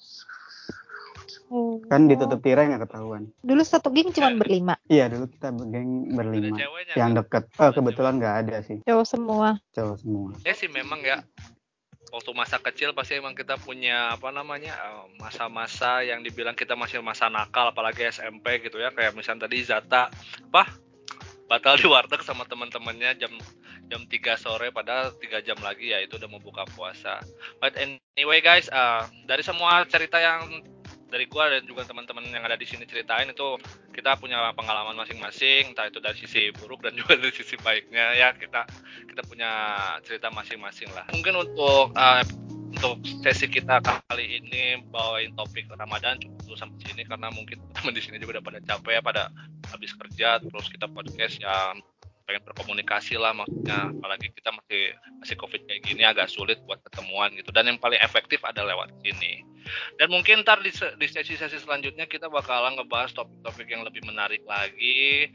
Oh. 1.49 1.77
Kan 1.85 2.05
ditutup 2.05 2.41
tirai 2.41 2.69
nggak 2.69 2.89
ketahuan. 2.89 3.29
Dulu 3.41 3.61
satu 3.61 3.89
geng 3.89 4.09
cuma 4.13 4.33
berlima, 4.33 4.77
Iya 4.85 5.09
dulu 5.09 5.29
kita 5.29 5.49
geng 5.69 6.13
berlima. 6.13 6.57
Yang 6.93 7.11
deket. 7.21 7.43
Oh 7.57 7.69
kebetulan 7.69 8.17
nggak 8.17 8.35
ada 8.45 8.57
sih. 8.61 8.81
cowok 8.81 9.05
semua. 9.05 9.49
Cowok 9.73 9.97
semua. 9.97 10.29
Ya 10.41 10.53
sih 10.53 10.69
memang 10.69 11.01
ya. 11.01 11.21
Waktu 12.09 12.31
masa 12.33 12.57
kecil 12.57 12.91
pasti 12.97 13.21
emang 13.21 13.37
kita 13.37 13.55
punya 13.61 14.17
apa 14.17 14.33
namanya 14.33 14.73
eh, 14.73 15.05
masa-masa 15.21 16.01
yang 16.01 16.25
dibilang 16.25 16.57
kita 16.57 16.73
masih 16.73 17.01
masa 17.05 17.29
nakal 17.29 17.69
apalagi 17.69 18.09
SMP 18.09 18.65
gitu 18.65 18.81
ya 18.81 18.89
kayak 18.89 19.13
misalnya 19.13 19.45
tadi 19.45 19.61
Zata 19.61 20.09
apa 20.49 20.63
batal 21.49 21.81
di 21.81 21.89
warteg 21.89 22.21
sama 22.21 22.45
teman-temannya 22.45 23.17
jam 23.17 23.33
jam 23.89 24.05
3 24.05 24.37
sore 24.37 24.69
padahal 24.69 25.17
tiga 25.17 25.41
jam 25.41 25.57
lagi 25.65 25.89
ya 25.89 26.01
itu 26.01 26.17
udah 26.21 26.29
mau 26.29 26.41
buka 26.41 26.65
puasa. 26.77 27.21
But 27.57 27.73
anyway 27.77 28.41
guys, 28.41 28.69
eh, 28.69 29.03
dari 29.25 29.41
semua 29.41 29.85
cerita 29.89 30.21
yang 30.21 30.61
dari 31.09 31.25
gua 31.25 31.49
dan 31.49 31.65
juga 31.65 31.83
teman-teman 31.83 32.25
yang 32.29 32.45
ada 32.45 32.55
di 32.55 32.65
sini 32.69 32.85
ceritain 32.85 33.29
itu 33.29 33.57
kita 33.91 34.15
punya 34.21 34.53
pengalaman 34.53 34.95
masing-masing, 34.95 35.73
entah 35.73 35.89
itu 35.89 35.99
dari 35.99 36.15
sisi 36.15 36.53
buruk 36.55 36.85
dan 36.85 36.93
juga 36.99 37.17
dari 37.17 37.33
sisi 37.33 37.57
baiknya 37.59 38.15
ya 38.15 38.31
kita 38.37 38.69
kita 39.09 39.21
punya 39.25 39.51
cerita 40.05 40.29
masing-masing 40.29 40.89
lah. 40.93 41.03
Mungkin 41.11 41.33
untuk 41.35 41.91
eh, 41.97 42.23
untuk 42.69 43.01
sesi 43.25 43.49
kita 43.49 43.81
kali 43.81 44.39
ini 44.39 44.79
bawain 44.93 45.33
topik 45.33 45.65
Ramadan 45.73 46.21
cukup 46.21 46.37
dulu 46.45 46.55
sampai 46.55 46.79
sini 46.85 47.01
karena 47.03 47.27
mungkin 47.33 47.57
teman 47.73 47.91
di 47.97 48.01
sini 48.01 48.21
juga 48.21 48.39
udah 48.39 48.43
pada 48.45 48.59
capek 48.61 48.91
ya 48.93 49.01
pada 49.01 49.23
habis 49.73 49.91
kerja 49.97 50.37
terus 50.39 50.69
kita 50.69 50.85
podcast 50.85 51.41
ya 51.41 51.73
pengen 52.29 52.45
berkomunikasi 52.45 53.17
lah 53.17 53.33
maksudnya. 53.33 53.89
Apalagi 53.89 54.29
kita 54.29 54.53
masih 54.53 54.93
masih 55.17 55.35
covid 55.41 55.65
kayak 55.65 55.81
gini 55.81 56.05
agak 56.05 56.29
sulit 56.29 56.61
buat 56.69 56.77
ketemuan 56.85 57.33
gitu. 57.33 57.49
Dan 57.49 57.73
yang 57.73 57.81
paling 57.81 57.97
efektif 57.97 58.45
ada 58.45 58.61
lewat 58.61 58.93
sini. 59.01 59.41
Dan 59.97 60.13
mungkin 60.13 60.45
ntar 60.45 60.61
di, 60.61 60.69
di 60.71 61.07
sesi-sesi 61.09 61.57
selanjutnya 61.57 62.05
kita 62.05 62.29
bakalan 62.29 62.77
ngebahas 62.77 63.11
topik-topik 63.17 63.65
yang 63.65 63.81
lebih 63.81 64.05
menarik 64.05 64.45
lagi. 64.45 65.33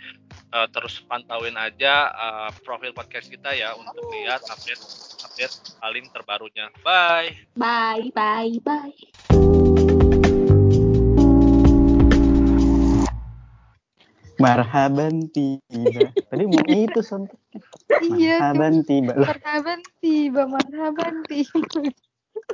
Eh, 0.54 0.68
terus 0.70 1.02
pantauin 1.10 1.58
aja 1.58 2.14
eh, 2.14 2.50
profil 2.62 2.94
podcast 2.94 3.26
kita 3.26 3.50
ya 3.58 3.74
untuk 3.74 4.06
lihat 4.14 4.46
update 4.46 4.82
update 5.26 5.54
paling 5.82 6.06
terbarunya. 6.14 6.70
Bye! 6.86 7.34
Bye, 7.58 8.14
bye, 8.14 8.54
bye. 8.62 9.53
Marhaban 14.44 15.14
tiba. 15.32 16.12
Tadi 16.28 16.44
mau 16.44 16.60
itu 16.68 17.00
sontak. 17.00 17.40
Iya, 18.04 18.44
Marhaban 18.44 18.84
tiba. 18.84 19.12
Marhaban 19.16 19.80
tiba, 20.04 20.42
marhaban 20.44 21.14
tiba. 21.24 21.64